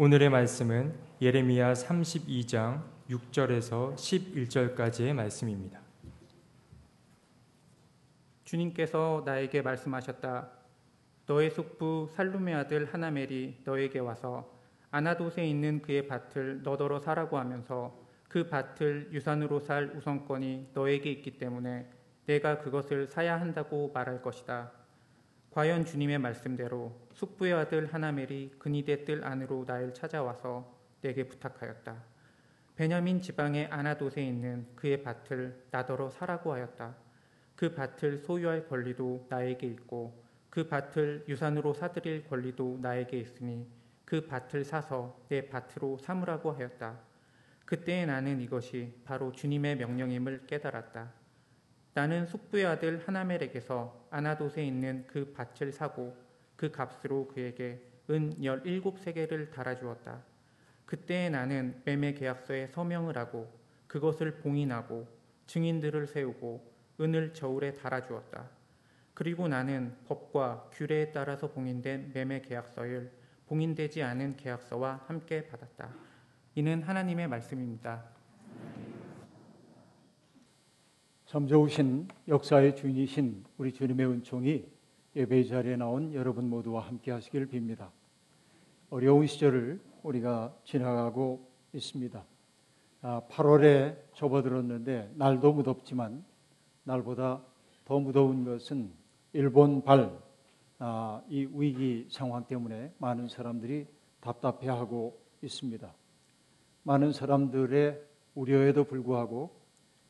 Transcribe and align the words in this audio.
오늘의 0.00 0.30
말씀은 0.30 0.94
예레미야 1.20 1.72
32장 1.72 2.84
6절에서 3.10 3.96
11절까지의 3.96 5.12
말씀입니다. 5.12 5.80
주님께서 8.44 9.24
나에게 9.26 9.60
말씀하셨다. 9.60 10.50
너의 11.26 11.50
숙부 11.50 12.08
살룸의 12.12 12.54
아들 12.54 12.84
하나멜이 12.94 13.62
너에게 13.64 13.98
와서 13.98 14.48
아나돗에 14.92 15.44
있는 15.44 15.82
그의 15.82 16.06
밭을 16.06 16.62
너더러 16.62 17.00
사라고 17.00 17.36
하면서 17.36 17.98
그 18.28 18.48
밭을 18.48 19.08
유산으로 19.10 19.58
살 19.58 19.96
우선권이 19.96 20.68
너에게 20.74 21.10
있기 21.10 21.38
때문에 21.38 21.90
내가 22.26 22.60
그것을 22.60 23.08
사야 23.08 23.40
한다고 23.40 23.90
말할 23.92 24.22
것이다. 24.22 24.77
과연 25.50 25.84
주님의 25.84 26.18
말씀대로 26.18 26.92
숙부의 27.14 27.54
아들 27.54 27.92
하나멜이 27.92 28.52
그니대 28.58 29.04
뜰 29.04 29.24
안으로 29.24 29.64
나를 29.66 29.94
찾아와서 29.94 30.78
내게 31.00 31.26
부탁하였다. 31.26 31.96
베냐민 32.76 33.20
지방의 33.20 33.66
아나돗에 33.66 34.24
있는 34.24 34.66
그의 34.76 35.02
밭을 35.02 35.64
나더러 35.70 36.10
사라고 36.10 36.52
하였다. 36.52 36.94
그 37.56 37.74
밭을 37.74 38.18
소유할 38.18 38.68
권리도 38.68 39.26
나에게 39.28 39.66
있고 39.66 40.22
그 40.48 40.68
밭을 40.68 41.24
유산으로 41.28 41.74
사들일 41.74 42.28
권리도 42.28 42.78
나에게 42.80 43.18
있으니 43.18 43.66
그 44.04 44.26
밭을 44.26 44.64
사서 44.64 45.18
내 45.28 45.48
밭으로 45.48 45.98
삼으라고 45.98 46.52
하였다. 46.52 47.00
그때에 47.64 48.06
나는 48.06 48.40
이것이 48.40 48.94
바로 49.04 49.32
주님의 49.32 49.76
명령임을 49.76 50.46
깨달았다. 50.46 51.17
나는 51.98 52.26
숙부의 52.26 52.64
아들 52.64 53.02
하나멜에게서 53.04 54.06
아나돗에 54.10 54.64
있는 54.64 55.04
그 55.08 55.32
밭을 55.32 55.72
사고 55.72 56.16
그 56.54 56.70
값으로 56.70 57.26
그에게 57.26 57.82
은 58.08 58.36
17세계를 58.38 59.50
달아주었다. 59.50 60.22
그때에 60.86 61.28
나는 61.28 61.82
매매 61.84 62.14
계약서에 62.14 62.68
서명을 62.68 63.18
하고 63.18 63.52
그것을 63.88 64.36
봉인하고 64.36 65.08
증인들을 65.48 66.06
세우고 66.06 66.72
은을 67.00 67.34
저울에 67.34 67.74
달아주었다. 67.74 68.48
그리고 69.12 69.48
나는 69.48 69.96
법과 70.06 70.70
규례에 70.74 71.10
따라서 71.10 71.50
봉인된 71.50 72.12
매매 72.14 72.40
계약서를 72.42 73.10
봉인되지 73.48 74.04
않은 74.04 74.36
계약서와 74.36 75.02
함께 75.08 75.48
받았다. 75.48 75.92
이는 76.54 76.80
하나님의 76.80 77.26
말씀입니다. 77.26 78.17
참 81.28 81.46
좋으신 81.46 82.08
역사의 82.26 82.74
주인이신 82.74 83.44
우리 83.58 83.70
주님의 83.70 84.06
은총이 84.06 84.64
예배 85.14 85.44
자리에 85.44 85.76
나온 85.76 86.14
여러분 86.14 86.48
모두와 86.48 86.86
함께 86.86 87.10
하시길 87.10 87.50
빕니다. 87.50 87.90
어려운 88.88 89.26
시절을 89.26 89.78
우리가 90.04 90.56
지나가고 90.64 91.46
있습니다. 91.74 92.24
8월에 93.02 93.92
아, 93.92 93.96
접어들었는데 94.14 95.12
날도 95.16 95.52
무덥지만 95.52 96.24
날보다 96.84 97.42
더 97.84 98.00
무더운 98.00 98.46
것은 98.46 98.90
일본 99.34 99.82
발이 99.82 100.08
아, 100.78 101.20
위기 101.28 102.06
상황 102.08 102.46
때문에 102.46 102.94
많은 102.96 103.28
사람들이 103.28 103.86
답답해하고 104.20 105.20
있습니다. 105.42 105.94
많은 106.84 107.12
사람들의 107.12 108.02
우려에도 108.34 108.84
불구하고 108.84 109.58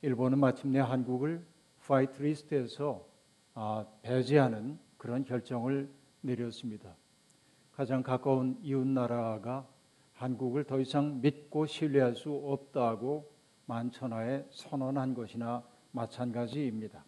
일본은 0.01 0.39
마침내 0.39 0.79
한국을 0.79 1.45
white 1.85 2.23
list에서 2.23 3.05
아, 3.55 3.85
배제하는 4.03 4.79
그런 4.97 5.25
결정을 5.25 5.91
내렸습니다. 6.21 6.95
가장 7.73 8.05
가까운 8.05 8.59
이웃 8.63 8.87
나라가 8.87 9.67
한국을 10.13 10.65
더 10.65 10.79
이상 10.79 11.21
믿고 11.21 11.67
신뢰할 11.67 12.15
수 12.15 12.33
없다고 12.33 13.29
만천하에 13.67 14.47
선언한 14.51 15.15
것이나 15.15 15.65
마찬가지입니다. 15.91 17.05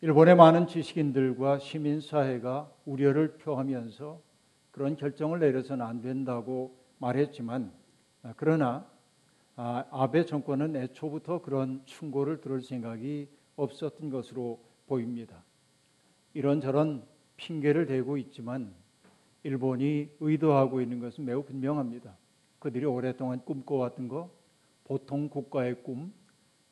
일본의 0.00 0.34
많은 0.34 0.66
지식인들과 0.66 1.60
시민사회가 1.60 2.72
우려를 2.84 3.36
표하면서 3.36 4.20
그런 4.72 4.96
결정을 4.96 5.38
내려서는 5.38 5.86
안 5.86 6.00
된다고 6.00 6.76
말했지만 6.98 7.72
아, 8.24 8.34
그러나 8.36 8.90
아, 9.54 9.84
아베 9.90 10.24
정권은 10.24 10.76
애초부터 10.76 11.42
그런 11.42 11.82
충고를 11.84 12.40
들을 12.40 12.62
생각이 12.62 13.28
없었던 13.56 14.08
것으로 14.10 14.62
보입니다. 14.86 15.42
이런저런 16.32 17.04
핑계를 17.36 17.86
대고 17.86 18.16
있지만 18.16 18.72
일본이 19.42 20.08
의도하고 20.20 20.80
있는 20.80 21.00
것은 21.00 21.24
매우 21.24 21.42
분명합니다. 21.42 22.16
그들이 22.60 22.86
오랫동안 22.86 23.44
꿈꿔왔던 23.44 24.08
거, 24.08 24.30
보통 24.84 25.28
국가의 25.28 25.82
꿈, 25.82 26.12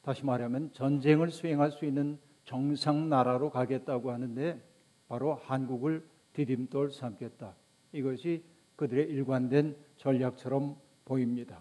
다시 0.02 0.24
말하면 0.24 0.72
전쟁을 0.72 1.30
수행할 1.30 1.72
수 1.72 1.84
있는 1.84 2.18
정상 2.44 3.08
나라로 3.08 3.50
가겠다고 3.50 4.10
하는데 4.10 4.60
바로 5.08 5.34
한국을 5.34 6.06
디딤돌 6.32 6.92
삼겠다. 6.92 7.54
이것이 7.92 8.42
그들의 8.76 9.08
일관된 9.10 9.76
전략처럼 9.98 10.76
보입니다. 11.04 11.60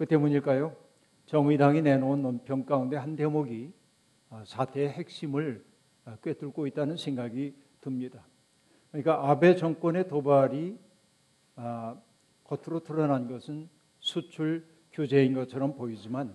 그 0.00 0.06
때문일까요? 0.06 0.74
정의당이 1.26 1.82
내놓은 1.82 2.22
논평 2.22 2.64
가운데 2.64 2.96
한 2.96 3.16
대목이 3.16 3.70
아, 4.30 4.42
사태의 4.46 4.88
핵심을 4.88 5.62
아, 6.06 6.16
꿰뚫고 6.22 6.66
있다는 6.68 6.96
생각이 6.96 7.54
듭니다. 7.82 8.26
그러니까 8.88 9.28
아베 9.28 9.56
정권의 9.56 10.08
도발이 10.08 10.78
아, 11.56 12.00
겉으로 12.44 12.82
드러난 12.82 13.28
것은 13.28 13.68
수출 13.98 14.64
규제인 14.90 15.34
것처럼 15.34 15.74
보이지만 15.74 16.34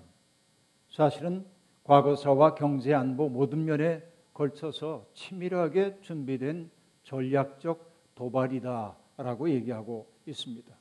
사실은 0.92 1.44
과거사와 1.86 2.54
경제 2.54 2.94
안보 2.94 3.30
모든 3.30 3.66
면에 3.66 4.04
걸쳐서 4.36 5.08
치밀하게 5.16 6.02
준비된 6.02 6.70
전략적 7.02 8.14
도발이다라고 8.14 9.50
얘기하고 9.50 10.08
있습니다. 10.28 10.72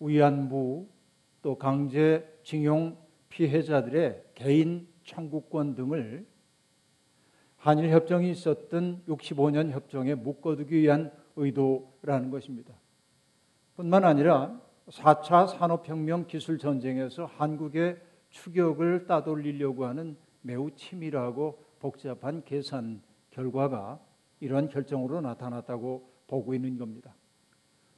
위안부 0.00 0.86
또 1.42 1.58
강제징용 1.58 2.96
피해자들의 3.28 4.22
개인 4.34 4.88
청구권 5.04 5.74
등을 5.74 6.26
한일 7.56 7.90
협정이 7.90 8.30
있었던 8.30 9.02
65년 9.06 9.70
협정에 9.70 10.14
묶어두기 10.14 10.76
위한 10.80 11.12
의도라는 11.36 12.30
것입니다. 12.30 12.74
뿐만 13.76 14.04
아니라 14.04 14.60
4차 14.88 15.48
산업혁명 15.48 16.26
기술 16.26 16.58
전쟁에서 16.58 17.26
한국의 17.26 18.00
추격을 18.30 19.06
따돌리려고 19.06 19.86
하는 19.86 20.16
매우 20.40 20.70
치밀하고 20.72 21.62
복잡한 21.78 22.42
계산 22.44 23.02
결과가 23.30 24.00
이러한 24.40 24.68
결정으로 24.68 25.20
나타났다고 25.20 26.10
보고 26.26 26.54
있는 26.54 26.78
겁니다. 26.78 27.14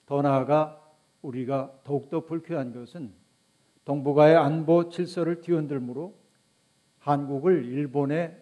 더 0.06 0.20
나아가 0.20 0.80
우리가 1.22 1.72
더욱더 1.84 2.20
불쾌한 2.26 2.72
것은 2.74 3.12
동북아의 3.84 4.36
안보 4.36 4.88
질서를 4.88 5.40
뒤흔들므로 5.40 6.14
한국을 6.98 7.64
일본의 7.66 8.40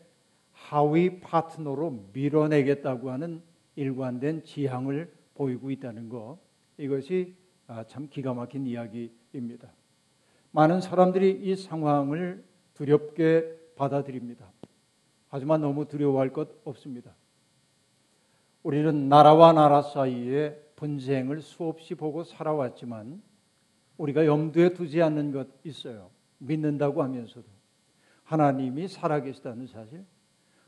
하위 0.52 1.20
파트너로 1.20 2.10
밀어내겠다고 2.12 3.10
하는 3.10 3.42
일관된 3.74 4.44
지향을 4.44 5.12
보이고 5.34 5.70
있다는 5.70 6.08
것 6.08 6.38
이것이 6.78 7.34
아, 7.66 7.84
참 7.84 8.08
기가 8.08 8.34
막힌 8.34 8.66
이야기입니다. 8.66 9.72
많은 10.50 10.80
사람들이 10.80 11.40
이 11.42 11.56
상황을 11.56 12.44
두렵게 12.74 13.72
받아들입니다. 13.76 14.50
하지만 15.28 15.62
너무 15.62 15.86
두려워할 15.86 16.32
것 16.32 16.50
없습니다. 16.64 17.14
우리는 18.62 19.08
나라와 19.08 19.52
나라 19.52 19.82
사이에 19.82 20.54
분쟁을 20.76 21.40
수없이 21.40 21.94
보고 21.94 22.22
살아왔지만 22.22 23.22
우리가 24.02 24.26
염두에 24.26 24.70
두지 24.70 25.00
않는 25.00 25.30
것 25.30 25.46
있어요. 25.62 26.10
믿는다고 26.38 27.04
하면서도 27.04 27.46
하나님이 28.24 28.88
살아계시다는 28.88 29.68
사실, 29.68 30.04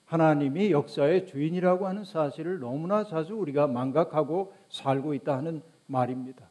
하나님이 0.05 0.71
역사의 0.71 1.27
주인이라고 1.27 1.89
하는 1.89 2.05
사실을 2.05 2.61
너무나 2.61 3.03
자주 3.05 3.35
우리가 3.35 3.67
망각하고 3.67 4.53
살고 4.69 5.15
있다 5.15 5.37
하는 5.37 5.63
말입니다. 5.87 6.49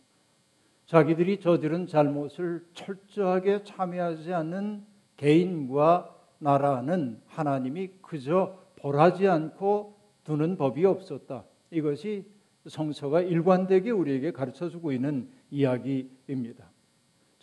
자기들이 0.85 1.39
저지른 1.39 1.87
잘못을 1.87 2.65
철저하게 2.73 3.63
참여하지 3.63 4.33
않는 4.33 4.83
개인과 5.15 6.13
나라는 6.39 7.21
하나님이 7.27 7.91
그저 8.01 8.59
벌하지 8.75 9.29
않고 9.29 9.95
두는 10.25 10.57
법이 10.57 10.83
없었다. 10.83 11.45
이것이 11.71 12.25
성서가 12.67 13.21
일관되게 13.21 13.91
우리에게 13.91 14.31
가르쳐 14.31 14.67
주고 14.69 14.91
있는 14.91 15.29
이야기입니다. 15.49 16.72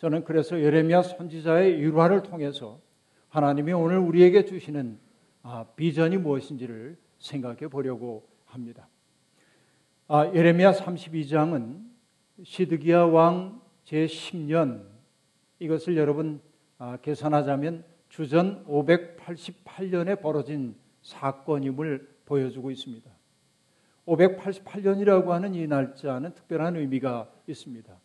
저는 0.01 0.23
그래서 0.23 0.59
예레미야 0.59 1.03
선지자의 1.03 1.77
일화를 1.77 2.23
통해서 2.23 2.81
하나님이 3.29 3.71
오늘 3.73 3.99
우리에게 3.99 4.45
주시는 4.45 4.97
아, 5.43 5.63
비전이 5.75 6.17
무엇인지를 6.17 6.97
생각해 7.19 7.67
보려고 7.67 8.27
합니다. 8.45 8.87
아, 10.07 10.25
예레미야 10.33 10.71
32장은 10.71 11.85
시드기야 12.43 13.03
왕 13.03 13.61
제10년 13.85 14.87
이것을 15.59 15.95
여러분 15.97 16.41
아, 16.79 16.97
계산하자면 16.97 17.85
주전 18.09 18.65
588년에 18.65 20.19
벌어진 20.19 20.73
사건임을 21.03 22.09
보여주고 22.25 22.71
있습니다. 22.71 23.07
588년이라고 24.07 25.27
하는 25.27 25.53
이 25.53 25.67
날짜는 25.67 26.33
특별한 26.33 26.75
의미가 26.77 27.31
있습니다. 27.45 27.95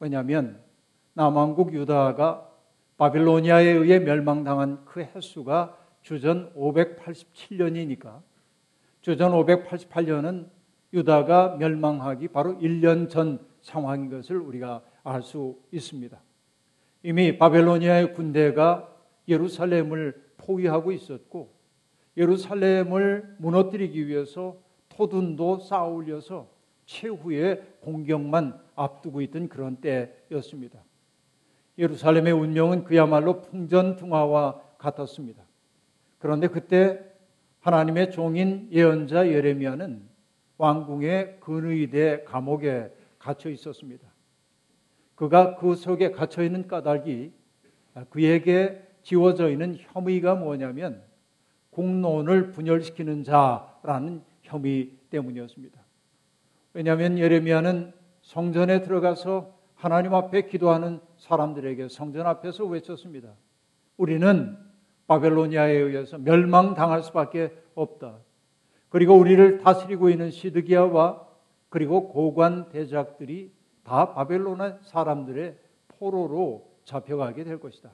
왜냐하면 0.00 0.68
남왕국 1.14 1.74
유다가 1.74 2.48
바빌로니아에 2.96 3.66
의해 3.66 3.98
멸망당한 3.98 4.84
그 4.84 5.00
횟수가 5.00 5.76
주전 6.02 6.52
587년이니까 6.54 8.20
주전 9.00 9.32
588년은 9.32 10.48
유다가 10.92 11.56
멸망하기 11.56 12.28
바로 12.28 12.58
1년 12.58 13.08
전 13.08 13.38
상황인 13.60 14.10
것을 14.10 14.36
우리가 14.36 14.82
알 15.04 15.22
수 15.22 15.58
있습니다. 15.72 16.20
이미 17.02 17.38
바벨로니아의 17.38 18.12
군대가 18.14 18.94
예루살렘을 19.26 20.22
포위하고 20.36 20.92
있었고 20.92 21.54
예루살렘을 22.16 23.36
무너뜨리기 23.38 24.06
위해서 24.06 24.58
토둔도 24.90 25.60
쌓아 25.60 25.84
올려서 25.84 26.48
최후의 26.84 27.76
공격만 27.80 28.60
앞두고 28.74 29.22
있던 29.22 29.48
그런 29.48 29.76
때였습니다. 29.76 30.82
예루살렘의 31.80 32.32
운명은 32.32 32.84
그야말로 32.84 33.40
풍전등화와 33.40 34.60
같았습니다. 34.78 35.42
그런데 36.18 36.46
그때 36.46 37.00
하나님의 37.60 38.10
종인 38.12 38.68
예언자 38.70 39.28
예레미야는 39.28 40.02
왕궁의 40.58 41.40
근의대 41.40 42.24
감옥에 42.24 42.92
갇혀 43.18 43.48
있었습니다. 43.50 44.06
그가 45.14 45.56
그 45.56 45.74
속에 45.74 46.10
갇혀 46.10 46.42
있는 46.42 46.68
까닭이 46.68 47.32
그에게 48.10 48.86
지워져 49.02 49.50
있는 49.50 49.76
혐의가 49.78 50.34
뭐냐면 50.34 51.02
공론을 51.70 52.52
분열시키는 52.52 53.24
자라는 53.24 54.22
혐의 54.42 54.92
때문이었습니다. 55.08 55.80
왜냐하면 56.74 57.18
예레미야는 57.18 57.92
성전에 58.22 58.82
들어가서 58.82 59.58
하나님 59.74 60.14
앞에 60.14 60.42
기도하는 60.42 61.00
사람들에게 61.20 61.88
성전 61.88 62.26
앞에서 62.26 62.64
외쳤습니다. 62.64 63.34
우리는 63.96 64.56
바벨로니아에 65.06 65.72
의해서 65.72 66.18
멸망당할 66.18 67.02
수밖에 67.02 67.52
없다. 67.74 68.18
그리고 68.88 69.14
우리를 69.14 69.58
다스리고 69.58 70.10
있는 70.10 70.30
시드기야와 70.30 71.26
그리고 71.68 72.08
고관 72.08 72.68
대작들이 72.70 73.52
다 73.84 74.12
바벨로나 74.12 74.78
사람들의 74.82 75.56
포로로 75.88 76.68
잡혀가게 76.84 77.44
될 77.44 77.60
것이다. 77.60 77.90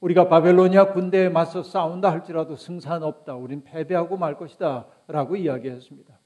우리가 0.00 0.28
바벨로니아 0.28 0.92
군대에 0.92 1.28
맞서 1.28 1.62
싸운다 1.62 2.10
할지라도 2.10 2.56
승산 2.56 3.02
없다. 3.02 3.34
우린 3.36 3.62
패배하고 3.62 4.16
말 4.16 4.36
것이다. 4.36 4.86
라고 5.06 5.36
이야기했습니다. 5.36 6.18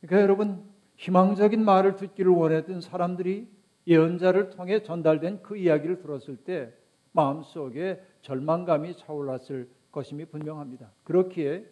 그러니까 0.00 0.22
여러분, 0.22 0.64
희망적인 0.96 1.64
말을 1.64 1.96
듣기를 1.96 2.30
원했던 2.30 2.80
사람들이 2.80 3.48
예언자를 3.86 4.50
통해 4.50 4.82
전달된 4.82 5.42
그 5.42 5.56
이야기를 5.56 6.00
들었을 6.00 6.36
때 6.36 6.72
마음속에 7.12 8.02
절망감이 8.22 8.96
차올랐을 8.96 9.68
것임이 9.92 10.26
분명합니다. 10.26 10.90
그렇기에 11.04 11.64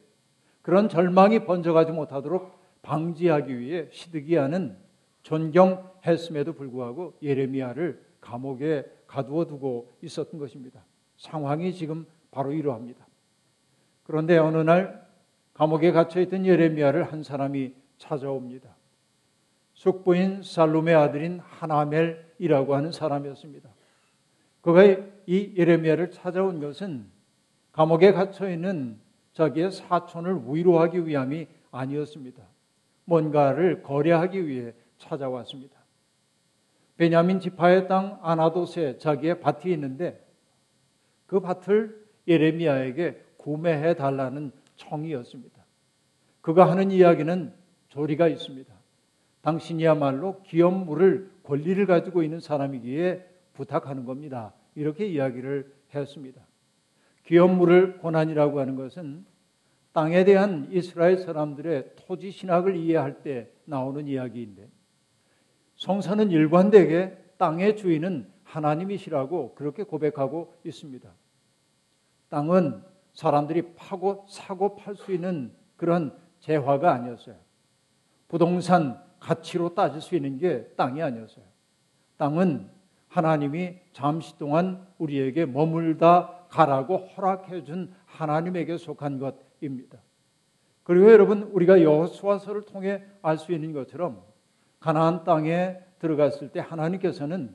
그런 0.63 0.89
절망이 0.89 1.45
번져가지 1.45 1.93
못하도록 1.93 2.53
방지하기 2.83 3.59
위해 3.59 3.89
시드기야는 3.91 4.77
존경했음에도 5.23 6.53
불구하고 6.53 7.17
예레미야를 7.23 8.05
감옥에 8.21 8.85
가두어 9.07 9.47
두고 9.47 9.93
있었던 10.03 10.39
것입니다. 10.39 10.85
상황이 11.17 11.73
지금 11.73 12.07
바로 12.31 12.53
이러합니다. 12.53 13.07
그런데 14.05 14.39
어느 14.39 14.59
날 14.59 15.07
감옥에 15.55 15.93
갇혀 15.93 16.21
있던 16.21 16.47
예레미야를 16.47 17.05
한 17.05 17.23
사람이 17.23 17.75
찾아옵니다. 17.99 18.75
숙부인 19.83 20.45
살룸의 20.45 20.95
아들인 20.95 21.41
하나멜이라고 21.41 22.77
하는 22.77 22.93
사람이었습니다. 22.93 23.69
그가 24.61 24.85
이 25.27 25.55
예레미야를 25.57 26.13
찾아온 26.13 26.61
것은 26.61 27.07
감옥에 27.73 28.13
갇혀 28.13 28.49
있는 28.49 29.01
자기의 29.33 29.73
사촌을 29.73 30.43
위로하기 30.47 31.09
위함이 31.09 31.49
아니었습니다. 31.73 32.45
뭔가를 33.07 33.83
거래하기 33.83 34.47
위해 34.47 34.73
찾아왔습니다. 34.99 35.77
베냐민 36.97 37.41
지파의 37.41 37.89
땅 37.89 38.21
아나도세 38.23 38.99
자기의 38.99 39.41
밭이 39.41 39.73
있는데 39.73 40.25
그 41.27 41.41
밭을 41.41 42.07
예레미야에게 42.29 43.21
구매해 43.37 43.97
달라는 43.97 44.53
청이었습니다. 44.77 45.61
그가 46.41 46.71
하는 46.71 46.93
이야기는 46.93 47.53
조리가 47.89 48.29
있습니다. 48.29 48.72
당신이야말로 49.43 50.43
기업 50.43 50.73
물을 50.73 51.31
권리를 51.43 51.85
가지고 51.87 52.23
있는 52.23 52.41
사람이기에 52.41 53.29
부탁하는 53.53 54.05
겁니다. 54.05 54.55
이렇게 54.75 55.07
이야기를 55.07 55.73
했습니다. 55.95 56.41
기업물을 57.25 57.99
고난이라고 57.99 58.61
하는 58.61 58.77
것은 58.77 59.25
땅에 59.93 60.25
대한 60.25 60.69
이스라엘 60.71 61.19
사람들의 61.19 61.93
토지 61.97 62.31
신학을 62.31 62.77
이해할 62.77 63.23
때 63.23 63.51
나오는 63.65 64.07
이야기인데 64.07 64.69
성서는 65.77 66.31
일관되게 66.31 67.19
땅의 67.37 67.77
주인은 67.77 68.31
하나님이시라고 68.45 69.55
그렇게 69.55 69.83
고백하고 69.83 70.55
있습니다. 70.65 71.11
땅은 72.29 72.83
사람들이 73.13 73.75
파고 73.77 74.25
사고 74.29 74.77
팔 74.77 74.97
수 74.97 75.13
있는 75.13 75.53
그런 75.77 76.17
재화가 76.41 76.93
아니었어요. 76.93 77.37
부동산 78.29 79.03
가치로 79.23 79.75
따질 79.75 80.01
수 80.01 80.17
있는 80.17 80.37
게 80.37 80.67
땅이 80.77 81.01
아니었어요. 81.01 81.45
땅은 82.17 82.69
하나님이 83.09 83.79
잠시 83.93 84.37
동안 84.37 84.87
우리에게 84.99 85.47
머물다 85.47 86.47
가라고 86.49 86.97
허락해 86.97 87.63
준 87.63 87.95
하나님에게 88.07 88.77
속한 88.79 89.19
것입니다. 89.19 89.99
그리고 90.83 91.13
여러분 91.13 91.45
우리가 91.45 91.83
여호수아서를 91.83 92.63
통해 92.63 93.05
알 93.23 93.39
수 93.39 93.53
있는 93.53 93.73
것처럼 93.73 94.23
가나안 94.81 95.23
땅에 95.23 95.79
들어갔을 96.01 96.51
때 96.51 96.59
하나님께서는 96.59 97.55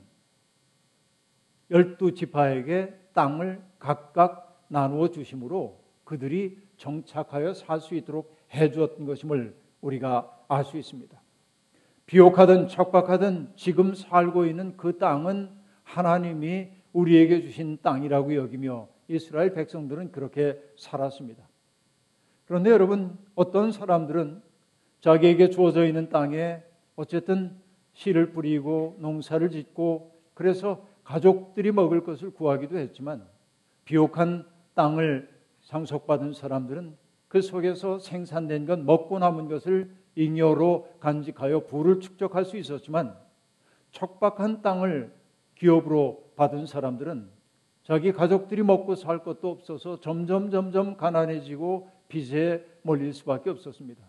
열두 1.70 2.14
지파에게 2.14 2.98
땅을 3.12 3.62
각각 3.78 4.64
나누어 4.68 5.10
주심으로 5.10 5.78
그들이 6.04 6.58
정착하여 6.78 7.52
살 7.52 7.80
수 7.80 7.94
있도록 7.94 8.34
해 8.54 8.70
주었던 8.70 9.04
것임을 9.04 9.54
우리가 9.82 10.44
알 10.48 10.64
수 10.64 10.78
있습니다. 10.78 11.20
비옥하든 12.08 12.68
척박하든 12.68 13.52
지금 13.54 13.94
살고 13.94 14.46
있는 14.46 14.78
그 14.78 14.96
땅은 14.96 15.50
하나님이 15.84 16.68
우리에게 16.94 17.42
주신 17.42 17.78
땅이라고 17.82 18.34
여기며 18.34 18.88
이스라엘 19.08 19.52
백성들은 19.52 20.10
그렇게 20.10 20.58
살았습니다. 20.78 21.46
그런데 22.46 22.70
여러분, 22.70 23.18
어떤 23.34 23.72
사람들은 23.72 24.40
자기에게 25.02 25.50
주어져 25.50 25.84
있는 25.84 26.08
땅에 26.08 26.62
어쨌든 26.96 27.54
씨를 27.92 28.32
뿌리고 28.32 28.96
농사를 29.00 29.50
짓고 29.50 30.18
그래서 30.32 30.86
가족들이 31.04 31.72
먹을 31.72 32.04
것을 32.04 32.30
구하기도 32.30 32.78
했지만 32.78 33.26
비옥한 33.84 34.46
땅을 34.74 35.28
상속받은 35.60 36.32
사람들은 36.32 36.96
그 37.28 37.42
속에서 37.42 37.98
생산된 37.98 38.64
것 38.64 38.78
먹고 38.78 39.18
남은 39.18 39.48
것을 39.48 39.94
잉여로 40.18 40.88
간직하여 40.98 41.66
부를 41.66 42.00
축적할 42.00 42.44
수 42.44 42.56
있었지만 42.56 43.16
척박한 43.92 44.62
땅을 44.62 45.12
기업으로 45.54 46.32
받은 46.36 46.66
사람들은 46.66 47.28
자기 47.84 48.12
가족들이 48.12 48.62
먹고 48.62 48.96
살 48.96 49.22
것도 49.22 49.48
없어서 49.48 50.00
점점 50.00 50.50
점점 50.50 50.96
가난해지고 50.96 51.88
빚에 52.08 52.64
몰릴 52.82 53.14
수밖에 53.14 53.50
없었습니다. 53.50 54.04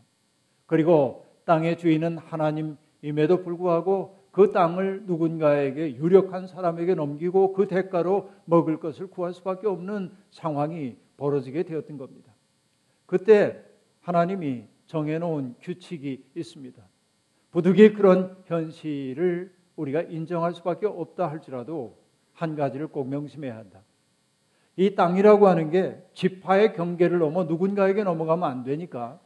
그리고 0.66 1.26
땅의 1.46 1.78
주인은 1.78 2.18
하나님임에도 2.18 3.44
불구하고 3.44 4.20
그 4.32 4.52
땅을 4.52 5.04
누군가에게 5.06 5.96
유력한 5.96 6.48
사람에게 6.48 6.96
넘기고 6.96 7.54
그 7.54 7.68
대가로 7.68 8.30
먹을 8.46 8.80
것을 8.80 9.08
구할 9.08 9.34
수밖에 9.34 9.68
없는 9.68 10.12
상황이 10.30 10.98
벌어지게 11.18 11.64
되었던 11.64 11.98
겁니다. 11.98 12.34
그때 13.06 13.64
하나님이 14.02 14.66
정해놓은 14.90 15.56
규칙이 15.62 16.26
있습니다. 16.36 16.82
부득이 17.52 17.94
그런 17.94 18.36
현실을 18.46 19.54
우리가 19.76 20.02
인정할 20.02 20.54
수밖에 20.56 20.88
없다 20.88 21.30
할지라도 21.30 21.96
한 22.34 22.56
가지를 22.56 22.88
꼭 22.88 23.08
명심해야 23.08 23.56
한다. 23.56 23.84
이 24.76 24.96
땅이라고 24.96 25.48
하는 25.48 25.70
게 25.70 26.02
지파의 26.14 26.74
경계를 26.74 27.20
넘어 27.20 27.44
누군가에게 27.44 28.04
넘어가면 28.04 28.50
안 28.50 28.64
되니까 28.64 29.20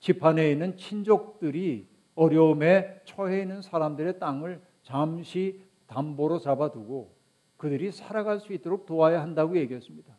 지파 0.00 0.34
내에 0.34 0.52
있는 0.52 0.76
친족들이 0.76 1.88
어려움에 2.14 3.00
처해 3.04 3.40
있는 3.40 3.62
사람들의 3.62 4.18
땅을 4.18 4.60
잠시 4.82 5.62
담보로 5.86 6.40
잡아두고 6.40 7.14
그들이 7.56 7.90
살아갈 7.90 8.38
수 8.38 8.52
있도록 8.52 8.84
도와야 8.84 9.22
한다고 9.22 9.56
얘기했습니다. 9.56 10.14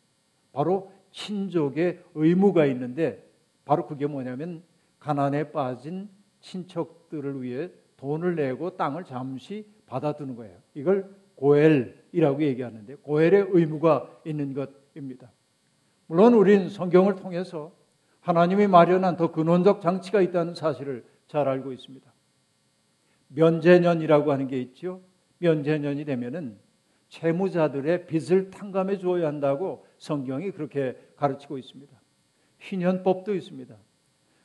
바로 0.52 0.90
친족의 1.12 2.02
의무가 2.14 2.66
있는데 2.66 3.25
바로 3.66 3.86
그게 3.86 4.06
뭐냐면 4.06 4.62
가난에 4.98 5.52
빠진 5.52 6.08
친척들을 6.40 7.42
위해 7.42 7.70
돈을 7.98 8.36
내고 8.36 8.76
땅을 8.76 9.04
잠시 9.04 9.66
받아두는 9.86 10.36
거예요. 10.36 10.56
이걸 10.74 11.14
고엘이라고 11.34 12.42
얘기하는데 12.42 12.94
고엘의 12.96 13.48
의무가 13.50 14.20
있는 14.24 14.54
것입니다. 14.54 15.30
물론 16.06 16.34
우리는 16.34 16.68
성경을 16.70 17.16
통해서 17.16 17.72
하나님이 18.20 18.68
마련한 18.68 19.16
더 19.16 19.32
근원적 19.32 19.82
장치가 19.82 20.20
있다는 20.20 20.54
사실을 20.54 21.04
잘 21.26 21.48
알고 21.48 21.72
있습니다. 21.72 22.10
면제년이라고 23.28 24.32
하는 24.32 24.46
게 24.46 24.60
있죠. 24.60 25.02
면제년이 25.38 26.04
되면은 26.04 26.58
채무자들의 27.08 28.06
빚을 28.06 28.50
탕감해 28.50 28.98
주어야 28.98 29.26
한다고 29.26 29.86
성경이 29.98 30.52
그렇게 30.52 30.96
가르치고 31.16 31.58
있습니다. 31.58 31.95
희년법도 32.66 33.34
있습니다. 33.34 33.74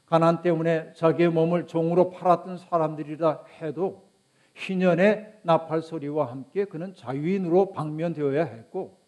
가난 0.05 0.41
때문에 0.41 0.93
자기의 0.93 1.29
몸을 1.29 1.67
종으로 1.67 2.11
팔았던 2.11 2.57
사람들이라 2.57 3.45
해도 3.61 4.09
희년의 4.55 5.39
나팔 5.43 5.81
소리와 5.81 6.29
함께 6.29 6.65
그는 6.65 6.93
자유인으로 6.93 7.71
방면되어야 7.71 8.43
했고 8.43 8.99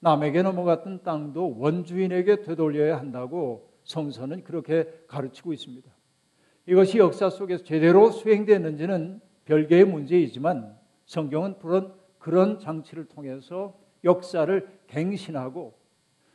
남에게 0.00 0.42
넘어갔던 0.42 1.02
땅도 1.02 1.58
원주인에게 1.58 2.42
되돌려야 2.42 2.98
한다고 2.98 3.70
성서는 3.82 4.44
그렇게 4.44 4.86
가르치고 5.08 5.52
있습니다. 5.52 5.90
이것이 6.66 6.98
역사 6.98 7.28
속에서 7.28 7.64
제대로 7.64 8.10
수행되는지는 8.10 9.20
별개의 9.44 9.84
문제이지만 9.84 10.78
성경은 11.06 11.56
그런 12.18 12.58
장치를 12.58 13.06
통해서 13.06 13.76
역사를 14.04 14.68
갱신하고 14.86 15.74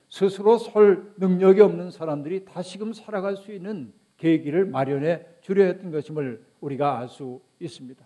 스스로 0.10 0.58
설 0.58 1.14
능력이 1.18 1.62
없는 1.62 1.92
사람들이 1.92 2.46
다시금 2.46 2.94
살아갈 2.94 3.38
수 3.38 3.54
있는 3.54 3.94
계기를 4.18 4.66
마련해 4.66 5.26
주려 5.42 5.66
했던 5.66 5.92
것임을 5.92 6.44
우리가 6.60 7.00
알 7.00 7.08
수 7.08 7.42
있습니다. 7.60 8.06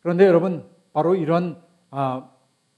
그런데 0.00 0.26
여러분 0.26 0.68
바로 0.92 1.14
이런 1.14 1.62
아, 1.90 2.30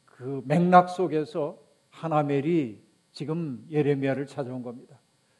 그 0.04 0.42
맥락 0.44 0.90
속에서 0.90 1.58
하나멜이 1.90 2.82
지금 3.12 3.66
예레미야를 3.70 4.26
찾아온 4.26 4.62
겁니다. 4.62 4.98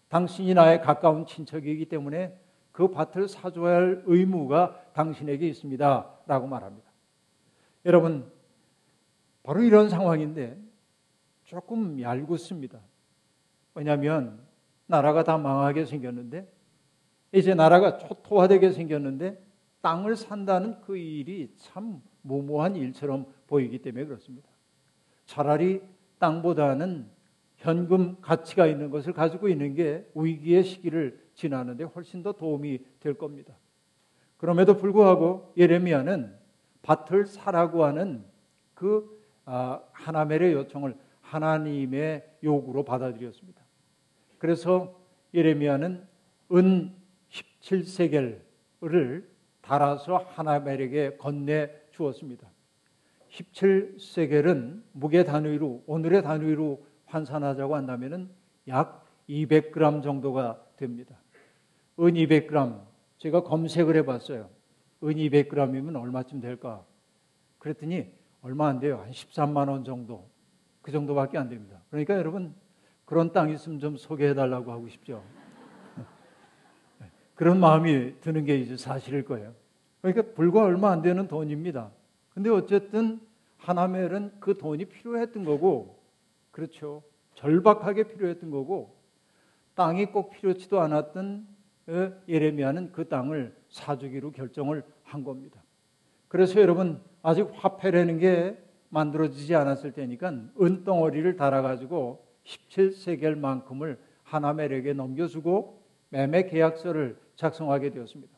당신이 0.09 0.55
나의 0.55 0.81
가까운 0.81 1.27
친척이기 1.27 1.87
때문에 1.87 2.39
그 2.73 2.91
밭을 2.91 3.29
사줘야 3.29 3.77
할 3.77 4.03
의무가 4.07 4.81
당신에게 4.95 5.47
있습니다. 5.49 6.11
라고 6.27 6.47
말합니다. 6.47 6.91
여러분, 7.85 8.31
바로 9.43 9.63
이런 9.63 9.89
상황인데 9.89 10.59
조금 11.45 12.01
얄궂습니다. 12.01 12.81
왜냐하면 13.75 14.41
나라가 14.87 15.25
다 15.25 15.39
망하게 15.39 15.85
생겼는데 15.85 16.51
이제 17.33 17.55
나라가 17.55 17.99
초토화되게 17.99 18.71
생겼는데 18.71 19.43
땅을 19.81 20.17
산다는 20.17 20.81
그 20.81 20.97
일이 20.97 21.53
참 21.57 22.01
무모한 22.23 22.77
일처럼 22.77 23.27
보이기 23.47 23.81
때문에 23.81 24.07
그렇습니다. 24.07 24.49
차라리 25.27 25.83
땅보다는 26.19 27.07
현금 27.57 28.21
가치가 28.21 28.67
있는 28.67 28.91
것을 28.91 29.13
가지고 29.13 29.49
있는 29.49 29.75
게 29.75 30.09
위기의 30.15 30.65
시기를 30.65 31.23
지나는데 31.35 31.85
훨씬 31.85 32.23
더 32.23 32.33
도움이 32.33 32.81
될 33.01 33.15
겁니다. 33.15 33.55
그럼에도 34.37 34.77
불구하고 34.77 35.53
예레미야는 35.57 36.35
밭을 36.83 37.27
사라고 37.27 37.85
하는 37.85 38.25
그 38.75 39.23
아, 39.47 39.81
하나멜의 39.93 40.53
요청을 40.53 40.97
하나님의 41.21 42.39
요구로 42.43 42.85
받아들였습니다. 42.85 43.64
그래서 44.45 44.95
예레미야는 45.33 46.07
은 46.53 46.93
17세겔을 47.63 49.25
달아서 49.63 50.19
하나멜에게 50.19 51.17
건네 51.17 51.71
주었습니다. 51.93 52.47
17세겔은 53.31 54.83
무게 54.93 55.25
단위로 55.25 55.85
오늘의 55.87 56.23
단위로 56.25 56.85
환산하자고 57.07 57.75
한다면은 57.75 58.29
약 58.69 59.07
200g 59.31 60.03
정도가 60.03 60.63
됩니다. 60.77 61.19
은 62.01 62.13
200g 62.13 62.83
제가 63.17 63.45
검색을 63.45 63.97
해봤어요. 63.97 64.51
은 65.05 65.09
200g이면 65.09 65.99
얼마쯤 65.99 66.43
될까? 66.43 66.85
그랬더니 67.59 68.13
얼마 68.43 68.69
안 68.69 68.79
돼요. 68.79 68.99
한 68.99 69.11
13만 69.11 69.71
원 69.71 69.85
정도. 69.85 70.29
그 70.83 70.93
정도밖에 70.93 71.39
안 71.39 71.49
됩니다. 71.49 71.81
그러니까 71.89 72.19
여러분 72.19 72.55
그런 73.05 73.33
땅 73.33 73.51
있으면 73.51 73.79
좀 73.79 73.97
소개해 73.97 74.35
달라고 74.35 74.73
하고 74.73 74.89
싶죠. 74.89 75.23
그런 77.35 77.61
마음이 77.61 78.21
드는 78.21 78.45
게 78.45 78.57
이제 78.57 78.77
사실일 78.77 79.25
거예요. 79.25 79.55
그러니까 80.01 80.35
불과 80.35 80.63
얼마 80.65 80.91
안 80.91 81.03
되는 81.03 81.29
돈입니다. 81.29 81.91
근데 82.31 82.51
어쨌든 82.51 83.21
하나멜은 83.59 84.33
그 84.41 84.57
돈이 84.59 84.87
필요했던 84.87 85.45
거고, 85.45 85.99
그렇죠. 86.51 87.03
절박하게 87.35 88.05
필요했던 88.05 88.51
거고, 88.51 88.97
땅이 89.75 90.07
꼭 90.07 90.31
필요치도 90.31 90.81
않았던 90.81 91.55
어, 91.87 92.13
예레미야는 92.29 92.93
그 92.93 93.09
땅을 93.09 93.55
사주기로 93.69 94.33
결정을 94.33 94.83
한 95.03 95.23
겁니다. 95.23 95.63
그래서 96.29 96.61
여러분 96.61 97.01
아직 97.23 97.49
화폐라는 97.53 98.19
게 98.19 98.59
만들어지지 98.89 99.55
않았을 99.55 99.93
때니까 99.93 100.33
은덩어리를 100.61 101.37
달아가지고 101.37 102.25
17세겔만큼을 102.45 103.99
하나멜에게 104.23 104.93
넘겨주고 104.93 105.83
매매 106.09 106.47
계약서를 106.47 107.19
작성하게 107.37 107.91
되었습니다. 107.91 108.33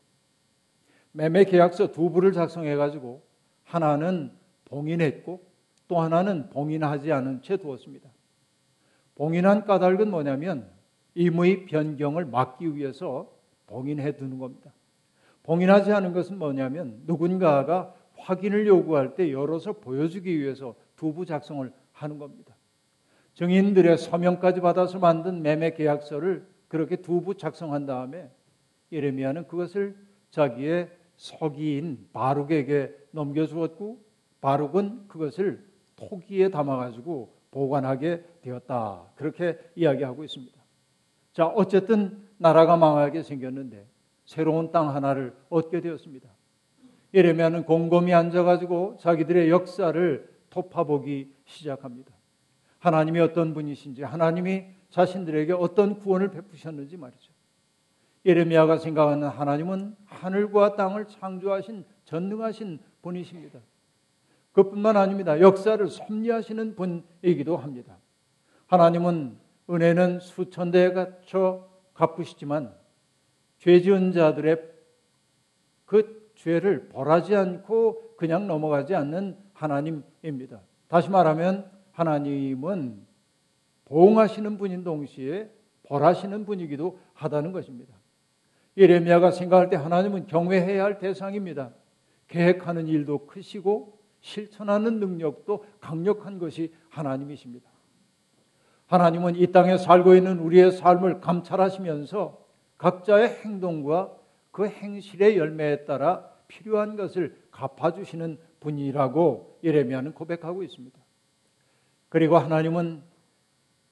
매매 1.11 1.43
계약서 1.45 1.91
두 1.91 2.09
부를 2.09 2.31
작성해 2.33 2.75
가지고 2.75 3.23
하나는 3.63 4.31
봉인했고 4.65 5.45
또 5.87 5.99
하나는 5.99 6.49
봉인하지 6.49 7.11
않은 7.11 7.41
채 7.41 7.57
두었습니다. 7.57 8.09
봉인한 9.15 9.65
까닭은 9.65 10.11
뭐냐면 10.11 10.69
임의 11.15 11.65
변경을 11.65 12.25
막기 12.25 12.75
위해서 12.75 13.33
봉인해 13.67 14.15
두는 14.15 14.37
겁니다. 14.37 14.73
봉인하지 15.43 15.91
않은 15.93 16.13
것은 16.13 16.37
뭐냐면 16.37 17.01
누군가가 17.05 17.95
확인을 18.17 18.67
요구할 18.67 19.15
때 19.15 19.31
열어서 19.31 19.73
보여주기 19.73 20.39
위해서 20.39 20.75
두부 20.95 21.25
작성을 21.25 21.71
하는 21.93 22.19
겁니다. 22.19 22.56
증인들의 23.37 23.99
서명까지 23.99 24.61
받아서 24.61 24.97
만든 24.97 25.43
매매 25.43 25.75
계약서를 25.75 26.47
그렇게 26.67 26.95
두 26.95 27.21
부 27.21 27.35
작성한 27.37 27.85
다음에 27.85 28.31
예레미야는 28.91 29.47
그것을 29.47 29.95
자기의 30.31 30.89
서기인 31.17 32.09
바룩에게 32.13 32.95
넘겨주었고 33.11 34.01
바룩은 34.41 35.07
그것을 35.07 35.63
토기에 35.95 36.49
담아가지고 36.49 37.31
보관하게 37.51 38.23
되었다. 38.41 39.03
그렇게 39.15 39.59
이야기하고 39.75 40.23
있습니다. 40.23 40.59
자, 41.33 41.45
어쨌든 41.45 42.27
나라가 42.37 42.75
망하게 42.75 43.21
생겼는데 43.21 43.85
새로운 44.25 44.71
땅 44.71 44.95
하나를 44.95 45.35
얻게 45.49 45.79
되었습니다. 45.81 46.27
예레미야는 47.13 47.65
곰곰이 47.65 48.15
앉아가지고 48.15 48.97
자기들의 48.99 49.51
역사를 49.51 50.27
톱파보기 50.49 51.35
시작합니다. 51.45 52.16
하나님이 52.79 53.19
어떤 53.19 53.53
분이신지, 53.53 54.03
하나님이 54.03 54.65
자신들에게 54.89 55.53
어떤 55.53 55.99
구원을 55.99 56.31
베푸셨는지 56.31 56.97
말이죠. 56.97 57.33
예레미야가 58.25 58.77
생각하는 58.77 59.27
하나님은 59.27 59.95
하늘과 60.05 60.75
땅을 60.75 61.07
창조하신 61.07 61.85
전능하신 62.05 62.79
분이십니다. 63.01 63.59
그뿐만 64.51 64.97
아닙니다. 64.97 65.39
역사를 65.39 65.87
섭리하시는 65.87 66.75
분이기도 66.75 67.57
합니다. 67.57 67.97
하나님은 68.65 69.37
은혜는 69.69 70.19
수천 70.19 70.71
대에 70.71 70.91
갖춰 70.91 71.69
갚으시지만 71.93 72.73
죄 73.59 73.79
지은 73.79 74.11
자들의 74.11 74.61
그 75.85 76.31
죄를 76.35 76.89
벌하지 76.89 77.35
않고 77.35 78.15
그냥 78.17 78.47
넘어가지 78.47 78.93
않는 78.95 79.37
하나님입니다. 79.53 80.61
다시 80.87 81.09
말하면 81.09 81.69
하나님은 81.97 83.07
보응하시는 83.85 84.57
분인 84.59 84.83
동시에 84.83 85.49
벌하시는 85.83 86.45
분이기도 86.45 86.99
하다는 87.15 87.51
것입니다. 87.51 87.95
예레미야가 88.77 89.31
생각할 89.31 89.71
때 89.71 89.77
하나님은 89.77 90.27
경외해야 90.27 90.83
할 90.83 90.99
대상입니다. 90.99 91.71
계획하는 92.27 92.87
일도 92.87 93.25
크시고 93.25 93.97
실천하는 94.21 94.99
능력도 94.99 95.65
강력한 95.79 96.37
것이 96.37 96.71
하나님이십니다. 96.89 97.67
하나님은 98.85 99.35
이 99.35 99.51
땅에 99.51 99.77
살고 99.77 100.13
있는 100.13 100.37
우리의 100.37 100.73
삶을 100.73 101.19
감찰하시면서 101.19 102.45
각자의 102.77 103.39
행동과 103.43 104.15
그 104.51 104.67
행실의 104.67 105.35
열매에 105.35 105.85
따라 105.85 106.29
필요한 106.47 106.95
것을 106.95 107.35
갚아주시는 107.49 108.37
분이라고 108.59 109.59
예레미야는 109.63 110.13
고백하고 110.13 110.61
있습니다. 110.61 111.06
그리고 112.09 112.37
하나님은 112.37 113.03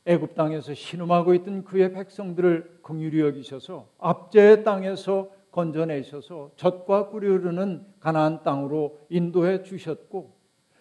애굽 0.06 0.36
땅에서 0.36 0.74
신음하고 0.74 1.34
있던 1.36 1.64
그의 1.64 1.92
백성들을 1.94 2.80
긍휼히 2.84 3.20
여기셔서 3.20 3.90
압제의 3.98 4.64
땅에서 4.64 5.32
건져내셔서 5.52 6.52
젖과 6.58 7.10
꿀이 7.10 7.28
흐르는 7.28 7.86
가나안 8.00 8.44
땅으로 8.44 9.00
인도해 9.10 9.64
주셨고 9.64 10.36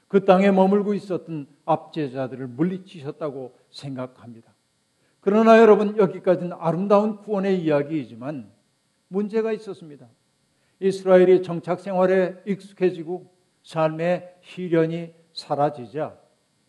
그 0.08 0.24
땅에 0.24 0.50
머물고 0.50 0.94
있었던 0.94 1.46
압제자들을 1.64 2.46
물리치셨다고 2.48 3.56
생각합니다. 3.70 4.52
그러나 5.20 5.58
여러분 5.58 5.96
여기까지는 5.96 6.52
아름다운 6.58 7.16
구원의 7.16 7.62
이야기이지만 7.62 8.52
문제가 9.08 9.52
있었습니다. 9.52 10.06
이스라엘이 10.80 11.42
정착 11.42 11.80
생활에 11.80 12.36
익숙해지고 12.46 13.32
삶의 13.62 14.34
시련이 14.42 15.14
사라지자 15.32 16.23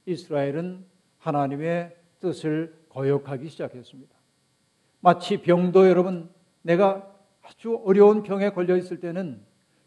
이스라엘은 0.06 0.86
하나님의 1.18 1.96
뜻을 2.20 2.86
거역하기 2.90 3.50
시작했습니다. 3.50 4.16
마치 5.00 5.42
병도 5.42 5.88
여러분 5.88 6.30
내가 6.62 7.12
아주 7.42 7.82
어려운 7.86 8.24
병에 8.24 8.50
걸려 8.52 8.76
있을 8.76 9.00
때는 9.00 9.42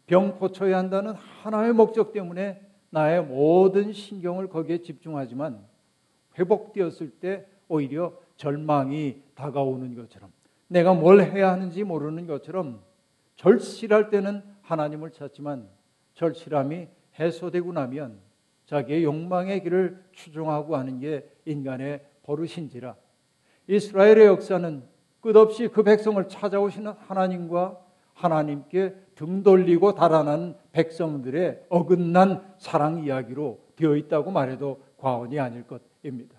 병 0.07 0.39
고쳐야 0.39 0.77
한다는 0.77 1.13
하나의 1.13 1.73
목적 1.73 2.13
때문에 2.13 2.61
나의 2.89 3.23
모든 3.23 3.93
신경을 3.93 4.49
거기에 4.49 4.81
집중하지만 4.81 5.63
회복되었을 6.37 7.11
때 7.19 7.45
오히려 7.67 8.17
절망이 8.37 9.21
다가오는 9.35 9.95
것처럼 9.95 10.31
내가 10.67 10.93
뭘 10.93 11.21
해야 11.21 11.51
하는지 11.51 11.83
모르는 11.83 12.27
것처럼 12.27 12.81
절실할 13.35 14.09
때는 14.09 14.43
하나님을 14.61 15.11
찾지만 15.11 15.67
절실함이 16.13 16.87
해소되고 17.19 17.73
나면 17.73 18.19
자기의 18.69 19.03
욕망의 19.03 19.63
길을 19.63 19.99
추종하고 20.11 20.75
하는 20.75 20.99
게 20.99 21.27
인간의 21.45 22.05
버릇인지라 22.21 22.95
이스라엘의 23.65 24.27
역사는 24.27 24.83
끝없이 25.21 25.67
그 25.69 25.81
백성을 25.81 26.27
찾아오시는 26.27 26.91
하나님과 26.91 27.79
하나님께 28.13 28.93
등 29.15 29.41
돌리고 29.41 29.95
달아나는 29.95 30.55
백성들의 30.71 31.65
어긋난 31.69 32.53
사랑 32.59 33.03
이야기로 33.03 33.59
되어 33.75 33.95
있다고 33.95 34.29
말해도 34.29 34.83
과언이 34.97 35.39
아닐 35.39 35.63
것입니다. 35.65 36.37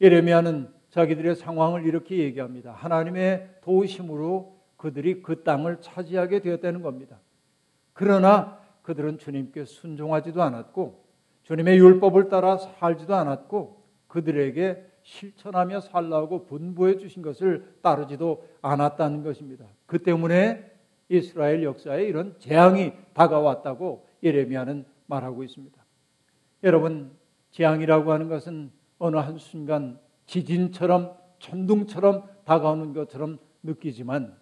예레미야는 0.00 0.72
자기들의 0.88 1.36
상황을 1.36 1.84
이렇게 1.84 2.16
얘기합니다. 2.18 2.72
하나님의 2.72 3.58
도우심으로 3.60 4.56
그들이 4.78 5.22
그 5.22 5.42
땅을 5.42 5.82
차지하게 5.82 6.40
되었다는 6.40 6.80
겁니다. 6.80 7.18
그러나 7.92 8.58
그들은 8.82 9.18
주님께 9.18 9.66
순종하지도 9.66 10.42
않았고 10.42 11.05
주님의 11.46 11.78
율법을 11.78 12.28
따라 12.28 12.58
살지도 12.58 13.14
않았고 13.14 13.80
그들에게 14.08 14.84
실천하며 15.04 15.80
살라고 15.80 16.44
분부해 16.46 16.98
주신 16.98 17.22
것을 17.22 17.76
따르지도 17.82 18.44
않았다는 18.62 19.22
것입니다. 19.22 19.64
그 19.86 20.02
때문에 20.02 20.68
이스라엘 21.08 21.62
역사에 21.62 22.02
이런 22.04 22.34
재앙이 22.40 22.92
다가왔다고 23.12 24.08
예레미야는 24.24 24.86
말하고 25.06 25.44
있습니다. 25.44 25.80
여러분, 26.64 27.12
재앙이라고 27.52 28.10
하는 28.10 28.28
것은 28.28 28.72
어느 28.98 29.16
한순간 29.16 30.00
지진처럼 30.26 31.16
천둥처럼 31.38 32.24
다가오는 32.44 32.92
것처럼 32.92 33.38
느끼지만 33.62 34.36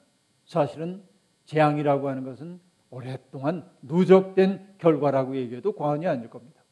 사실은 0.46 1.02
재앙이라고 1.44 2.08
하는 2.08 2.24
것은 2.24 2.60
오랫동안 2.88 3.68
누적된 3.82 4.76
결과라고 4.78 5.36
얘기해도 5.36 5.72
과언이 5.72 6.06
아닐 6.06 6.30
겁니다. 6.30 6.63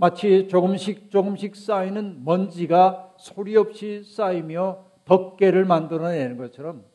마치 0.00 0.48
조금씩 0.48 1.10
조금씩 1.10 1.54
쌓이는 1.54 2.24
먼지가 2.24 3.12
소리 3.18 3.54
없이 3.54 4.02
쌓이며 4.02 4.82
덮개를 5.04 5.66
만들어내는 5.66 6.38
것처럼 6.38 6.86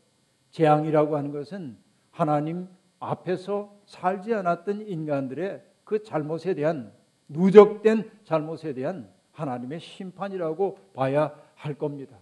재앙이라고 0.50 1.16
하는 1.16 1.32
것은 1.32 1.78
하나님 2.10 2.68
앞에서 3.00 3.72
살지 3.86 4.34
않았던 4.34 4.88
인간들의 4.88 5.62
그 5.84 6.02
잘못에 6.02 6.56
대한 6.56 6.92
누적된 7.30 8.10
잘못에 8.24 8.74
대한 8.74 9.08
하나님의 9.34 9.82
심판이라고 9.82 10.80
봐야 10.96 11.32
할 11.54 11.76
겁니다. 11.76 12.18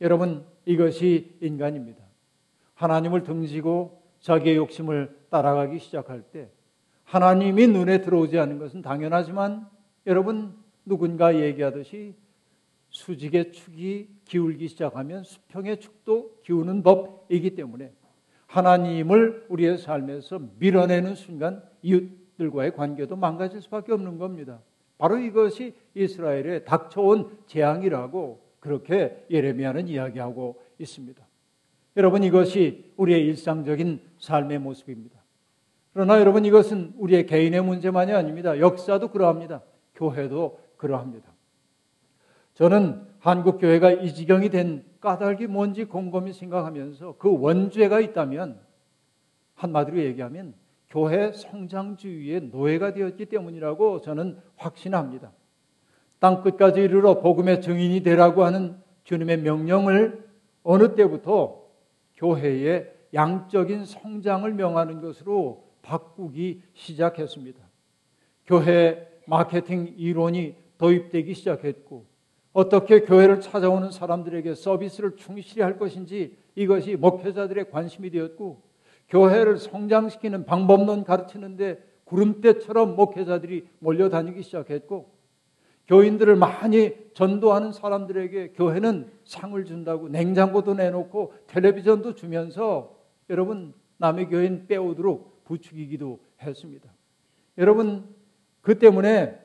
여러분, 0.00 0.44
이것이 0.64 1.38
인간입니다. 1.40 2.02
하나님을 2.74 3.22
등지고 3.22 4.02
자기의 4.18 4.56
욕심을 4.56 5.16
따라가기 5.30 5.78
시작할 5.78 6.22
때 6.22 6.50
하나님이 7.04 7.68
눈에 7.68 8.00
들어오지 8.00 8.36
않는 8.36 8.58
것은 8.58 8.82
당연하지만 8.82 9.77
여러분 10.08 10.54
누군가 10.86 11.38
얘기하듯이 11.38 12.14
수직의 12.88 13.52
축이 13.52 14.08
기울기 14.24 14.68
시작하면 14.68 15.22
수평의 15.22 15.80
축도 15.80 16.38
기우는 16.42 16.82
법이기 16.82 17.54
때문에 17.54 17.92
하나님을 18.46 19.44
우리의 19.50 19.76
삶에서 19.76 20.40
밀어내는 20.58 21.14
순간 21.14 21.62
이웃들과의 21.82 22.74
관계도 22.74 23.16
망가질 23.16 23.60
수밖에 23.60 23.92
없는 23.92 24.16
겁니다. 24.16 24.60
바로 24.96 25.18
이것이 25.18 25.74
이스라엘에 25.94 26.64
닥쳐온 26.64 27.36
재앙이라고 27.46 28.40
그렇게 28.60 29.26
예레미야는 29.30 29.88
이야기하고 29.88 30.58
있습니다. 30.78 31.22
여러분 31.98 32.22
이것이 32.22 32.92
우리의 32.96 33.26
일상적인 33.26 34.00
삶의 34.18 34.58
모습입니다. 34.60 35.22
그러나 35.92 36.18
여러분 36.18 36.46
이것은 36.46 36.94
우리의 36.96 37.26
개인의 37.26 37.62
문제만이 37.62 38.12
아닙니다. 38.12 38.58
역사도 38.58 39.10
그러합니다. 39.10 39.62
교회도 39.98 40.58
그러합니다. 40.76 41.30
저는 42.54 43.06
한국 43.18 43.58
교회가 43.58 43.92
이 43.92 44.14
지경이 44.14 44.48
된 44.48 44.84
까닭이 45.00 45.46
뭔지 45.46 45.84
곰곰이 45.84 46.32
생각하면서 46.32 47.16
그 47.18 47.38
원죄가 47.38 48.00
있다면 48.00 48.58
한마디로 49.54 49.98
얘기하면 49.98 50.54
교회 50.88 51.32
성장주의의 51.32 52.48
노예가 52.52 52.94
되었기 52.94 53.26
때문이라고 53.26 54.00
저는 54.00 54.38
확신합니다. 54.56 55.32
땅 56.18 56.42
끝까지 56.42 56.80
이르러 56.80 57.20
복음의 57.20 57.60
증인이 57.60 58.02
되라고 58.02 58.44
하는 58.44 58.76
주님의 59.04 59.38
명령을 59.42 60.28
어느 60.62 60.94
때부터 60.94 61.62
교회의 62.16 62.92
양적인 63.14 63.84
성장을 63.84 64.52
명하는 64.52 65.00
것으로 65.00 65.64
바꾸기 65.82 66.62
시작했습니다. 66.74 67.60
교회 68.46 69.07
마케팅 69.28 69.94
이론이 69.96 70.54
도입되기 70.78 71.34
시작했고 71.34 72.06
어떻게 72.52 73.02
교회를 73.02 73.40
찾아오는 73.40 73.90
사람들에게 73.90 74.54
서비스를 74.54 75.16
충실히 75.16 75.62
할 75.62 75.78
것인지 75.78 76.36
이것이 76.54 76.96
목회자들의 76.96 77.70
관심이 77.70 78.10
되었고 78.10 78.62
교회를 79.08 79.58
성장시키는 79.58 80.46
방법론 80.46 81.04
가르치는데 81.04 81.82
구름대처럼 82.04 82.96
목회자들이 82.96 83.68
몰려다니기 83.80 84.42
시작했고 84.42 85.10
교인들을 85.86 86.36
많이 86.36 86.92
전도하는 87.14 87.72
사람들에게 87.72 88.52
교회는 88.52 89.10
상을 89.24 89.62
준다고 89.64 90.08
냉장고도 90.08 90.74
내놓고 90.74 91.34
텔레비전도 91.46 92.14
주면서 92.14 92.96
여러분 93.30 93.74
남의 93.98 94.28
교인 94.28 94.66
빼오도록 94.66 95.44
부추기기도 95.44 96.20
했습니다. 96.42 96.90
여러분 97.56 98.17
그 98.60 98.78
때문에 98.78 99.38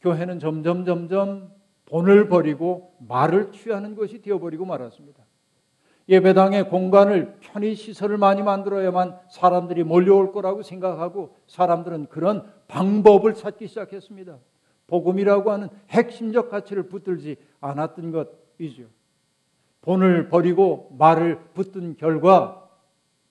교회는 0.00 0.38
점점 0.38 0.84
점점 0.84 1.52
본을 1.86 2.28
버리고 2.28 2.94
말을 3.00 3.52
취하는 3.52 3.94
것이 3.94 4.20
되어버리고 4.22 4.64
말았습니다. 4.64 5.24
예배당의 6.08 6.68
공간을 6.68 7.38
편의 7.40 7.74
시설을 7.74 8.16
많이 8.16 8.42
만들어야만 8.42 9.18
사람들이 9.28 9.82
몰려올 9.82 10.32
거라고 10.32 10.62
생각하고 10.62 11.34
사람들은 11.48 12.06
그런 12.06 12.48
방법을 12.68 13.34
찾기 13.34 13.66
시작했습니다. 13.66 14.38
복음이라고 14.86 15.50
하는 15.50 15.68
핵심적 15.90 16.48
가치를 16.48 16.84
붙들지 16.84 17.36
않았던 17.60 18.12
것이죠. 18.12 18.84
본을 19.80 20.28
버리고 20.28 20.94
말을 20.96 21.40
붙든 21.54 21.96
결과 21.96 22.68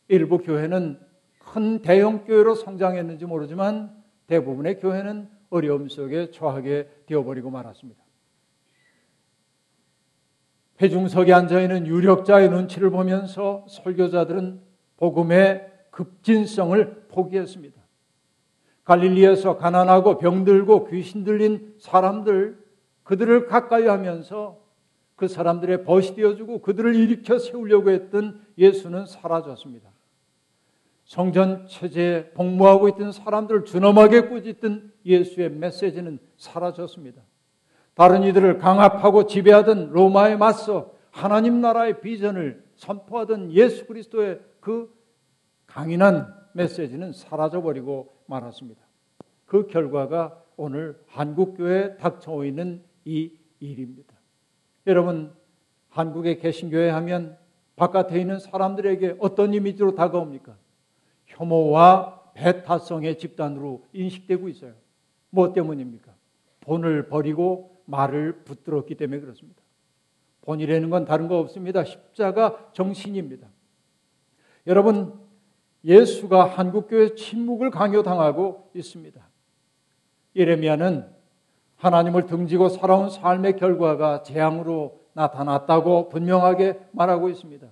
일부 0.07 0.39
교회는 0.39 0.99
큰 1.39 1.81
대형 1.81 2.25
교회로 2.25 2.55
성장했는지 2.55 3.25
모르지만 3.25 4.03
대부분의 4.27 4.79
교회는 4.79 5.29
어려움 5.49 5.87
속에 5.87 6.31
처하게 6.31 6.89
되어버리고 7.05 7.49
말았습니다. 7.49 8.03
회중석에 10.81 11.31
앉아 11.31 11.61
있는 11.61 11.87
유력자의 11.87 12.49
눈치를 12.49 12.89
보면서 12.89 13.65
설교자들은 13.69 14.61
복음의 14.97 15.71
급진성을 15.91 17.07
포기했습니다. 17.07 17.81
갈릴리에서 18.83 19.57
가난하고 19.57 20.17
병들고 20.17 20.87
귀신 20.87 21.23
들린 21.23 21.75
사람들 21.79 22.63
그들을 23.03 23.47
가까이 23.47 23.85
하면서 23.87 24.61
그 25.15 25.27
사람들의 25.27 25.85
벗이 25.85 26.15
되어주고 26.15 26.61
그들을 26.61 26.95
일으켜 26.95 27.39
세우려고 27.39 27.89
했던 27.89 28.45
예수는 28.57 29.05
사라졌습니다. 29.05 29.94
성전 31.05 31.67
체제에 31.67 32.31
복무하고 32.31 32.89
있던 32.89 33.11
사람들을 33.11 33.65
준엄하게 33.65 34.27
꾸짖던 34.27 34.91
예수의 35.05 35.51
메시지는 35.51 36.19
사라졌습니다. 36.35 37.21
다른 37.93 38.23
이들을 38.23 38.57
강압하고 38.57 39.27
지배하던 39.27 39.91
로마에 39.91 40.35
맞서 40.35 40.93
하나님 41.11 41.61
나라의 41.61 42.01
비전을 42.01 42.65
선포하던 42.75 43.53
예수 43.53 43.85
그리스도의 43.85 44.41
그 44.59 44.93
강인한 45.67 46.33
메시지는 46.53 47.13
사라져버리고 47.13 48.13
말았습니다. 48.25 48.81
그 49.45 49.67
결과가 49.67 50.41
오늘 50.57 50.99
한국교회에 51.07 51.97
닥쳐 51.97 52.43
있는 52.43 52.83
이 53.05 53.31
일입니다. 53.59 54.13
여러분, 54.87 55.33
한국에 55.89 56.37
계신 56.37 56.69
교회 56.69 56.89
하면 56.89 57.37
바깥에 57.75 58.19
있는 58.19 58.39
사람들에게 58.39 59.17
어떤 59.19 59.53
이미지로 59.53 59.95
다가옵니까? 59.95 60.57
혐오와 61.35 62.31
배타성의 62.33 63.17
집단으로 63.17 63.85
인식되고 63.93 64.49
있어요. 64.49 64.73
뭐 65.29 65.53
때문입니까? 65.53 66.13
본을 66.61 67.07
버리고 67.07 67.81
말을 67.85 68.43
붙들었기 68.43 68.95
때문에 68.95 69.21
그렇습니다. 69.21 69.61
본이라는 70.41 70.89
건 70.89 71.05
다른 71.05 71.27
거 71.27 71.39
없습니다. 71.39 71.83
십자가 71.83 72.69
정신입니다. 72.73 73.47
여러분, 74.67 75.19
예수가 75.83 76.45
한국교회 76.45 77.15
침묵을 77.15 77.69
강요당하고 77.69 78.71
있습니다. 78.73 79.21
예레미야는 80.35 81.07
하나님을 81.75 82.25
등지고 82.25 82.69
살아온 82.69 83.09
삶의 83.09 83.57
결과가 83.57 84.23
재앙으로 84.23 84.99
나타났다고 85.13 86.09
분명하게 86.09 86.79
말하고 86.91 87.29
있습니다. 87.29 87.67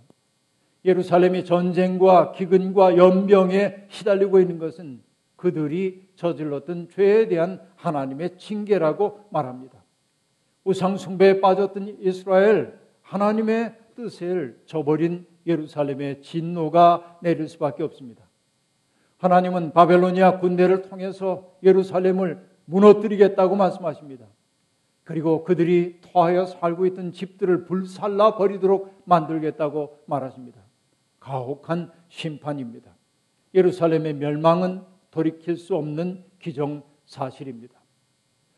예루살렘이 0.85 1.45
전쟁과 1.45 2.33
기근과 2.33 2.97
연병에 2.97 3.85
시달리고 3.89 4.39
있는 4.39 4.59
것은 4.59 5.01
그들이 5.35 6.09
저질렀던 6.15 6.89
죄에 6.89 7.27
대한 7.27 7.61
하나님의 7.75 8.37
징계라고 8.37 9.25
말합니다. 9.29 9.83
우상숭배에 10.63 11.41
빠졌던 11.41 11.97
이스라엘 11.99 12.79
하나님의 13.01 13.75
뜻을 13.95 14.61
저버린 14.65 15.25
예루살렘의 15.45 16.21
진노가 16.21 17.19
내릴 17.21 17.47
수밖에 17.49 17.83
없습니다. 17.83 18.23
하나님은 19.17 19.73
바벨로니아 19.73 20.39
군대를 20.39 20.83
통해서 20.83 21.53
예루살렘을 21.63 22.45
무너뜨리겠다고 22.65 23.55
말씀하십니다. 23.55 24.25
그리고 25.03 25.43
그들이 25.43 25.99
토하여 26.01 26.45
살고 26.45 26.85
있던 26.87 27.11
집들을 27.11 27.65
불살라 27.65 28.37
버리도록 28.37 29.03
만들겠다고 29.05 29.99
말하십니다. 30.05 30.61
가혹한 31.23 31.89
심판입니다. 32.09 32.93
예루살렘의 33.53 34.13
멸망은 34.15 34.83
돌이킬 35.09 35.55
수 35.55 35.75
없는 35.75 36.23
기정 36.39 36.83
사실입니다. 37.05 37.79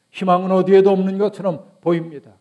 희망은 0.10 0.52
어디에도 0.52 0.90
없는 0.90 1.20
것처럼 1.20 1.72
보입니다. 1.82 2.38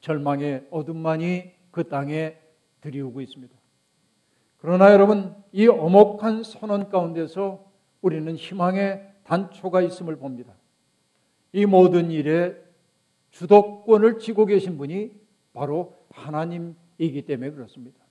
절망의 0.00 0.68
어둠만이 0.70 1.52
그 1.70 1.88
땅에 1.88 2.38
들이우고 2.80 3.20
있습니다. 3.20 3.54
그러나 4.56 4.92
여러분, 4.92 5.34
이 5.52 5.66
엄혹한 5.66 6.42
선언 6.42 6.88
가운데서 6.88 7.70
우리는 8.00 8.34
희망의 8.34 9.12
단초가 9.24 9.82
있음을 9.82 10.16
봅니다. 10.16 10.54
이 11.52 11.66
모든 11.66 12.10
일에 12.10 12.56
주도권을 13.30 14.20
쥐고 14.20 14.46
계신 14.46 14.78
분이 14.78 15.12
바로 15.52 15.96
하나님이기 16.10 17.22
때문에 17.26 17.50
그렇습니다. 17.50 18.07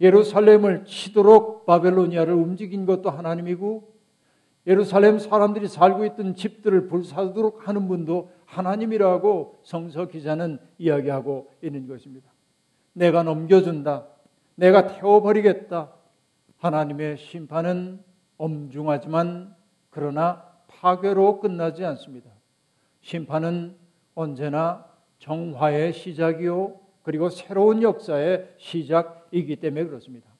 예루살렘을 0.00 0.84
치도록 0.84 1.66
바벨로니아를 1.66 2.34
움직인 2.34 2.86
것도 2.86 3.10
하나님이고 3.10 3.94
예루살렘 4.66 5.18
사람들이 5.18 5.68
살고 5.68 6.06
있던 6.06 6.34
집들을 6.34 6.88
불사도록 6.88 7.68
하는 7.68 7.86
분도 7.86 8.30
하나님이라고 8.46 9.60
성서 9.62 10.06
기자는 10.06 10.58
이야기하고 10.78 11.50
있는 11.62 11.86
것입니다. 11.86 12.32
내가 12.92 13.22
넘겨준다. 13.22 14.06
내가 14.54 14.86
태워버리겠다. 14.86 15.92
하나님의 16.58 17.18
심판은 17.18 18.02
엄중하지만 18.38 19.54
그러나 19.90 20.44
파괴로 20.68 21.40
끝나지 21.40 21.84
않습니다. 21.84 22.30
심판은 23.02 23.76
언제나 24.14 24.86
정화의 25.18 25.92
시작이요. 25.92 26.80
그리고 27.02 27.28
새로운 27.28 27.82
역사의 27.82 28.54
시작 28.56 29.23
이기 29.34 29.56
때문에 29.56 29.84
그렇습니다. 29.84 30.30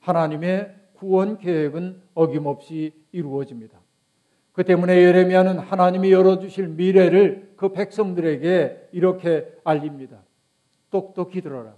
하나님의 0.00 0.74
구원 0.92 1.38
계획은 1.38 2.02
어김없이 2.14 2.92
이루어집니다. 3.10 3.80
그 4.52 4.64
때문에 4.64 4.96
예레미야는 4.96 5.58
하나님이 5.58 6.12
열어주실 6.12 6.68
미래를 6.68 7.54
그 7.56 7.72
백성들에게 7.72 8.90
이렇게 8.92 9.50
알립니다. 9.64 10.22
똑똑히 10.90 11.40
들어라. 11.40 11.74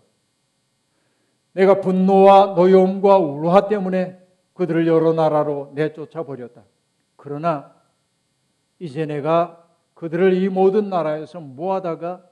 내가 1.52 1.80
분노와 1.80 2.54
노여움과 2.56 3.18
우화 3.18 3.68
때문에 3.68 4.18
그들을 4.54 4.88
여러 4.88 5.12
나라로 5.12 5.72
내쫓아 5.74 6.24
버렸다. 6.24 6.64
그러나 7.14 7.72
이제 8.80 9.06
내가 9.06 9.68
그들을 9.94 10.34
이 10.34 10.48
모든 10.48 10.88
나라에서 10.88 11.38
모아다가 11.38 12.24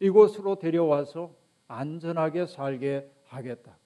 이곳으로 0.00 0.58
데려와서 0.58 1.30
안전하게 1.68 2.46
살게 2.46 3.08
하겠다. 3.30 3.76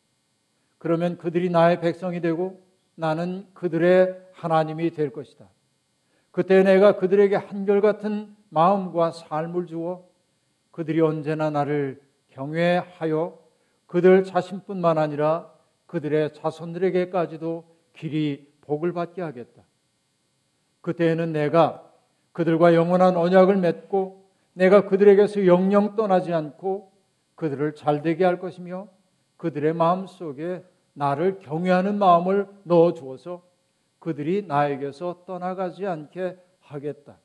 그러면 0.79 1.17
그들이 1.17 1.51
나의 1.51 1.81
백성이 1.81 2.21
되고 2.21 2.63
나는 2.95 3.47
그들의 3.55 4.21
하나님이 4.33 4.91
될 4.91 5.11
것이다. 5.11 5.49
그때 6.31 6.63
내가 6.63 6.97
그들에게 6.97 7.37
한결같은 7.37 8.35
마음과 8.51 9.13
삶을 9.13 9.67
주어 9.67 10.05
그들이 10.71 11.01
언제나 11.01 11.51
나를 11.51 12.03
경외하여 12.31 13.39
그들 13.87 14.25
자신뿐만 14.25 14.99
아니라 14.99 15.53
그들의 15.87 16.35
자손들에게까지도 16.35 17.65
길이 17.93 18.53
복을 18.63 18.93
받게 18.93 19.23
하겠다. 19.23 19.63
그때에는 20.81 21.33
내가 21.33 21.91
그들과 22.33 22.75
영원한 22.75 23.17
언약을 23.17 23.57
맺고 23.57 24.25
내가 24.55 24.87
그들에게서 24.87 25.47
영영 25.47 25.95
떠나지 25.95 26.33
않고 26.33 26.93
그들을 27.37 27.75
잘되게 27.75 28.25
할 28.25 28.39
것이며 28.39 28.89
그들의 29.45 29.75
마음 29.75 30.07
속에 30.07 30.65
나를 30.95 31.39
경외하는 31.41 31.99
마음을 31.99 32.49
넣어 32.63 32.95
주어서 32.95 33.43
그들이 33.99 34.47
나에게서 34.47 35.25
떠나가지 35.27 35.85
않게 35.87 36.39
하겠다. 36.61 37.19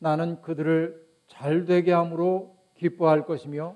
나는 0.00 0.42
그들을 0.42 1.02
잘 1.28 1.64
되게 1.64 1.92
함으로 1.92 2.58
기뻐할 2.74 3.24
것이며 3.24 3.74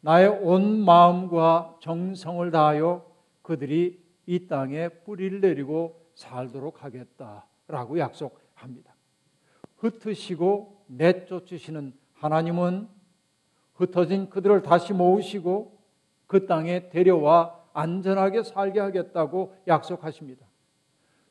나의 0.00 0.28
온 0.28 0.82
마음과 0.82 1.76
정성을 1.82 2.50
다하여 2.50 3.04
그들이 3.42 4.02
이 4.24 4.46
땅에 4.46 4.88
뿌리를 4.88 5.42
내리고 5.42 6.00
살도록 6.14 6.84
하겠다라고 6.84 7.98
약속합니다. 7.98 8.94
흩으시고 9.76 10.86
내쫓으시는 10.86 11.92
하나님은 12.14 12.88
흩어진 13.74 14.30
그들을 14.30 14.62
다시 14.62 14.94
모으시고 14.94 15.73
그 16.26 16.46
땅에 16.46 16.88
데려와 16.88 17.60
안전하게 17.72 18.42
살게 18.42 18.80
하겠다고 18.80 19.54
약속하십니다. 19.66 20.46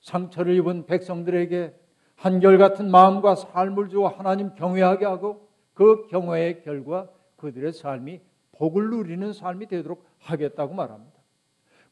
상처를 0.01 0.55
입은 0.55 0.85
백성들에게 0.85 1.73
한결같은 2.15 2.91
마음과 2.91 3.35
삶을 3.35 3.89
주어 3.89 4.07
하나님 4.07 4.53
경외하게 4.55 5.05
하고 5.05 5.47
그 5.73 6.07
경외의 6.07 6.63
결과 6.63 7.09
그들의 7.37 7.73
삶이 7.73 8.21
복을 8.53 8.89
누리는 8.89 9.33
삶이 9.33 9.67
되도록 9.67 10.05
하겠다고 10.19 10.73
말합니다. 10.73 11.13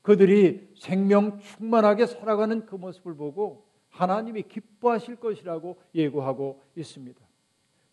그들이 0.02 0.72
생명 0.76 1.40
충만하게 1.40 2.06
살아가는 2.06 2.66
그 2.66 2.76
모습을 2.76 3.16
보고 3.16 3.66
하나님이 3.90 4.44
기뻐하실 4.44 5.18
것이라고 5.18 5.78
예고하고 5.94 6.62
있습니다. 6.76 7.20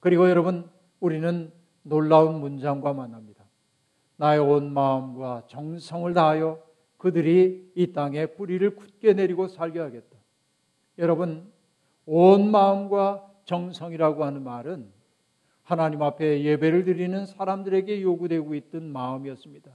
그리고 0.01 0.31
여러분, 0.31 0.71
우리는 1.01 1.53
놀라운 1.83 2.41
문장과 2.41 2.93
만납니다. 2.93 3.38
나의 4.19 4.41
온 4.41 4.73
마음과 4.73 5.45
정성을 5.47 6.13
다하여 6.13 6.61
그들이 6.97 7.71
이 7.75 7.93
땅에 7.93 8.27
뿌리를 8.27 8.75
굳게 8.75 9.15
내리고 9.15 9.47
살게 9.47 9.79
하겠다. 9.79 10.19
여러분, 10.99 11.51
온 12.05 12.51
마음과 12.51 13.25
정성이라고 13.45 14.25
하는 14.25 14.43
말은 14.43 14.91
하나님 15.63 16.03
앞에 16.03 16.43
예배를 16.43 16.85
드리는 16.85 17.27
사람들에게 17.27 18.03
요구되고 18.03 18.55
있던 18.55 18.91
마음이었습니다. 18.91 19.71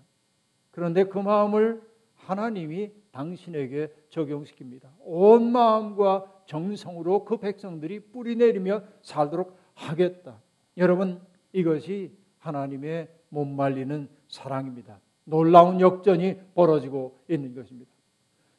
그런데 0.72 1.06
그 1.06 1.20
마음을 1.20 1.82
하나님이 2.16 2.92
당신에게 3.12 3.94
적용시킵니다. 4.10 4.90
온 5.02 5.52
마음과 5.52 6.26
정성으로 6.48 7.24
그 7.24 7.38
백성들이 7.38 8.12
뿌리 8.12 8.36
내리며 8.36 8.82
살도록 9.04 9.58
하겠다. 9.76 10.42
여러분, 10.78 11.22
이것이 11.54 12.12
하나님의 12.40 13.08
못 13.30 13.46
말리는 13.46 14.10
사랑입니다. 14.34 15.00
놀라운 15.26 15.80
역전이 15.80 16.38
벌어지고 16.56 17.20
있는 17.30 17.54
것입니다. 17.54 17.92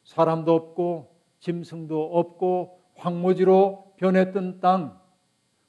사람도 0.05 0.55
없고 0.55 1.11
짐승도 1.41 2.17
없고 2.17 2.79
황무지로 2.95 3.95
변했던 3.97 4.61
땅, 4.61 4.99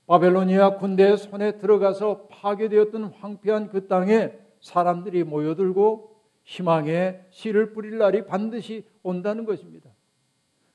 바벨로니아 0.05 0.77
군대의 0.77 1.17
손에 1.17 1.57
들어가서 1.57 2.27
파괴되었던 2.29 3.05
황폐한 3.19 3.69
그 3.69 3.87
땅에 3.87 4.33
사람들이 4.61 5.23
모여들고 5.23 6.15
희망의 6.43 7.25
씨를 7.31 7.73
뿌릴 7.73 7.97
날이 7.97 8.27
반드시 8.27 8.85
온다는 9.01 9.45
것입니다. 9.45 9.89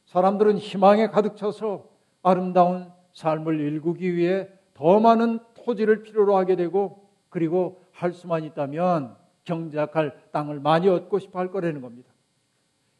사람들은 0.06 0.58
희망에 0.58 1.06
가득 1.06 1.36
차서 1.36 1.86
아름다운 2.22 2.90
삶을 3.12 3.60
일구기 3.60 4.16
위해 4.16 4.48
더 4.74 4.98
많은 4.98 5.38
토지를 5.54 6.02
필요로 6.02 6.36
하게 6.36 6.56
되고 6.56 7.08
그리고 7.28 7.80
할 7.92 8.12
수만 8.12 8.42
있다면 8.42 9.19
경작할 9.50 10.30
땅을 10.30 10.60
많이 10.60 10.88
얻고 10.88 11.18
싶어 11.18 11.40
할 11.40 11.50
거라는 11.50 11.80
겁니다. 11.80 12.10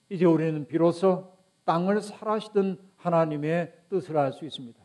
이제 0.08 0.24
우리는 0.24 0.66
비로소 0.66 1.32
땅을 1.64 2.00
살아시던 2.00 2.78
하나님의 2.96 3.72
뜻을 3.88 4.18
알 4.18 4.32
수 4.32 4.44
있습니다. 4.44 4.80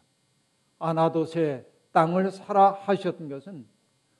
아나도세 0.77 1.65
땅을 1.91 2.29
살아 2.29 2.71
하셨던 2.71 3.29
것은 3.29 3.65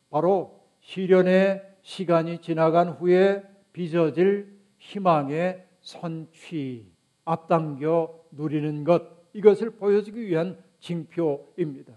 바로 0.10 0.60
시련의 0.80 1.62
시간이 1.84 2.42
지나간 2.42 2.90
후에 2.90 3.44
빚어질 3.74 4.58
희망의 4.80 5.68
선취, 5.82 6.92
앞당겨 7.26 8.24
누리는 8.32 8.84
것, 8.84 9.04
이것을 9.34 9.72
보여주기 9.72 10.26
위한 10.26 10.58
징표입니다. 10.80 11.94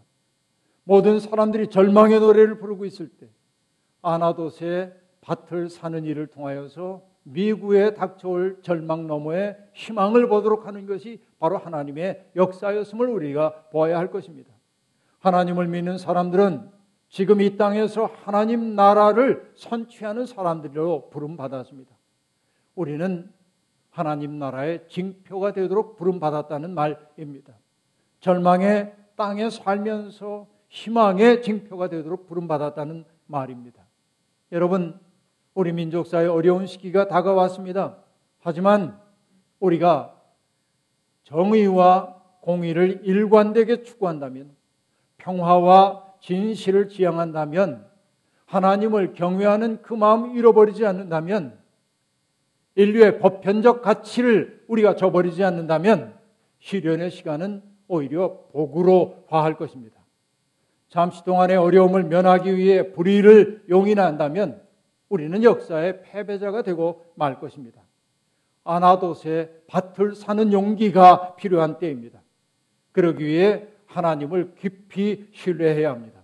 모든 0.85 1.21
사람들이 1.21 1.69
절망의 1.69 2.21
노래를 2.21 2.59
부르고 2.59 2.85
있을 2.85 3.09
때, 3.09 3.29
아나도세 4.03 4.93
밭을 5.29 5.69
사는 5.69 6.05
일을 6.05 6.29
통하여서 6.29 7.03
미국에 7.23 7.93
닥쳐올 7.93 8.61
절망 8.63 9.07
너머에 9.07 9.59
희망을 9.75 10.27
보도록 10.29 10.67
하는 10.67 10.87
것이 10.87 11.23
바로 11.39 11.59
하나님의 11.59 12.31
역사였음을 12.35 13.07
우리가 13.09 13.65
보아야 13.71 13.99
할 13.99 14.11
것입니다. 14.11 14.51
하나님을 15.19 15.69
믿는 15.69 15.99
사람들은 15.99 16.71
지금 17.11 17.43
이 17.43 17.59
땅에서 17.59 18.07
하나님 18.25 18.75
나라를 18.75 19.53
선취하는 19.55 20.25
사람들로 20.25 21.11
부름받았습니다. 21.11 21.95
우리는 22.75 23.31
하나님 23.91 24.39
나라의 24.39 24.89
징표가 24.89 25.53
되도록 25.53 25.97
부름받았다는 25.97 26.75
말입니다. 26.75 27.53
절망의 28.21 28.95
땅에 29.17 29.51
살면서 29.51 30.47
희망의 30.69 31.43
징표가 31.43 31.89
되도록 31.89 32.27
부름받았다는 32.29 33.05
말입니다. 33.27 33.83
여러분, 34.53 34.99
우리 35.59 35.73
민족사의 35.73 36.29
어려운 36.29 36.67
시기가 36.67 37.09
다가왔습니다. 37.09 37.97
하지만 38.39 38.97
우리가 39.59 40.15
정의와 41.25 42.15
공의를 42.43 43.01
일관되게 43.03 43.83
추구한다면 43.83 44.53
평화와 45.17 46.15
진실을 46.21 46.89
지향한다면 46.89 47.85
하나님을 48.47 49.15
경외하는 49.15 49.83
그 49.83 49.95
마음 49.95 50.37
잃어버리지 50.37 50.87
않는다면 50.87 51.59
인류의 52.77 53.19
보편적 53.19 53.83
가치를 53.83 54.65
우리가 54.69 54.95
저버리지 54.95 55.43
않는다면 55.43 56.15
시련의 56.61 57.11
시간은 57.11 57.65
오히려 57.89 58.45
복으로 58.53 59.25
화할 59.27 59.57
것입니다. 59.57 59.99
잠시 60.89 61.25
동안의 61.25 61.57
어려움을 61.57 62.05
면하기 62.05 62.57
위해 62.57 62.93
불의를 62.93 63.65
용인한다면 63.69 64.68
우리는 65.09 65.43
역사의 65.43 66.03
패배자가 66.03 66.63
되고 66.63 67.05
말 67.15 67.41
것입니다. 67.41 67.83
아나도스의 68.65 69.51
밭을 69.67 70.15
사는 70.15 70.53
용기가 70.53 71.37
필요한 71.37 71.79
때입니다. 71.79 72.21
그러기 72.93 73.25
위해 73.25 73.67
하나님을 73.87 74.55
깊이 74.57 75.29
신뢰해야 75.33 75.91
합니다. 75.91 76.21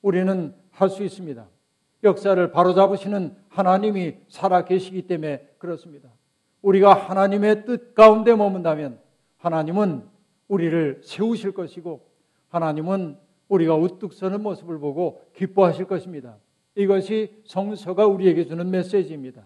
우리는 0.00 0.54
할 0.70 0.88
수 0.90 1.02
있습니다. 1.02 1.46
역사를 2.04 2.50
바로잡으시는 2.50 3.34
하나님이 3.48 4.16
살아 4.28 4.64
계시기 4.64 5.02
때문에 5.02 5.48
그렇습니다. 5.58 6.08
우리가 6.62 6.94
하나님의 6.94 7.64
뜻 7.64 7.94
가운데 7.94 8.34
머문다면 8.34 8.98
하나님은 9.38 10.04
우리를 10.48 11.00
세우실 11.02 11.52
것이고 11.52 12.06
하나님은 12.48 13.18
우리가 13.48 13.74
우뚝 13.74 14.12
서는 14.12 14.42
모습을 14.42 14.78
보고 14.78 15.22
기뻐하실 15.34 15.86
것입니다. 15.86 16.36
이것이 16.76 17.42
성서가 17.44 18.06
우리에게 18.06 18.44
주는 18.44 18.70
메시지입니다. 18.70 19.42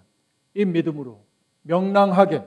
이 0.55 0.65
믿음으로 0.65 1.25
명랑하게 1.63 2.45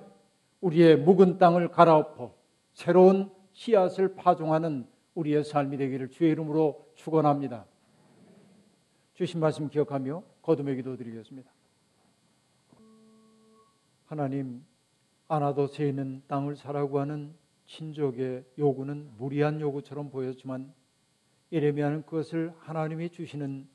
우리의 0.62 0.98
묵은 0.98 1.38
땅을 1.38 1.70
갈아엎어 1.70 2.36
새로운 2.74 3.32
씨앗을 3.54 4.16
파종하는 4.16 4.86
우리의 5.16 5.44
삶이 5.46 5.78
되기를 5.78 6.10
주의 6.10 6.32
이름으로 6.32 6.86
축원합니다. 6.96 7.66
주신 9.14 9.40
말씀 9.40 9.70
기억하며 9.70 10.24
거듭의 10.42 10.76
기도 10.76 10.98
드리겠습니다. 10.98 11.50
하나님 14.06 14.66
아나도세 15.30 15.88
있는 15.88 16.24
땅을 16.28 16.58
사라고 16.58 17.00
하는 17.00 17.34
친족의 17.68 18.44
요구는 18.60 19.12
무리한 19.18 19.62
요구처럼 19.62 20.10
보였지만 20.10 20.74
예레미야는 21.54 22.04
그것을 22.04 22.54
하나님이 22.60 23.10
주시는 23.10 23.73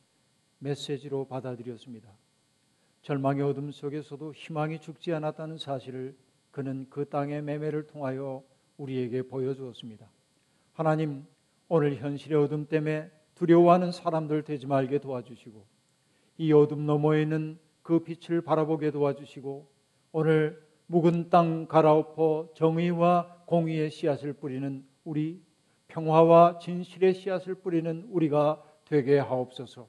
메시지로 0.59 1.27
받아들였습니다. 1.27 2.11
절망의 3.03 3.43
어둠 3.43 3.71
속에서도 3.71 4.33
희망이 4.35 4.81
죽지 4.81 5.13
않았다는 5.13 5.59
사실을 5.59 6.17
그는 6.51 6.87
그 6.91 7.09
땅의 7.09 7.43
매매를 7.43 7.87
통하여 7.87 8.43
우리에게 8.77 9.23
보여주었습니다. 9.23 10.09
하나님, 10.73 11.25
오늘 11.69 11.97
현실의 11.97 12.39
어둠 12.39 12.67
때문에 12.67 13.11
두려워하는 13.35 13.93
사람들 13.93 14.43
되지 14.43 14.67
말게 14.67 14.99
도와주시고, 14.99 15.65
이 16.39 16.53
어둠 16.53 16.87
너머에 16.87 17.23
있는 17.23 17.59
그 17.83 18.01
빛을 18.01 18.43
바라보게 18.43 18.91
도와주시고, 18.91 19.69
오늘 20.13 20.63
묵은 20.87 21.31
땅 21.31 21.67
갈아엎어 21.67 22.51
정의와 22.55 23.43
공의의 23.47 23.91
씨앗을 23.91 24.33
뿌리는 24.33 24.85
우리, 25.05 25.41
평화와 25.89 26.59
진실의 26.59 27.15
씨앗을 27.15 27.55
뿌리는 27.57 28.07
우리가 28.11 28.63
되게 28.85 29.19
하옵소서. 29.19 29.89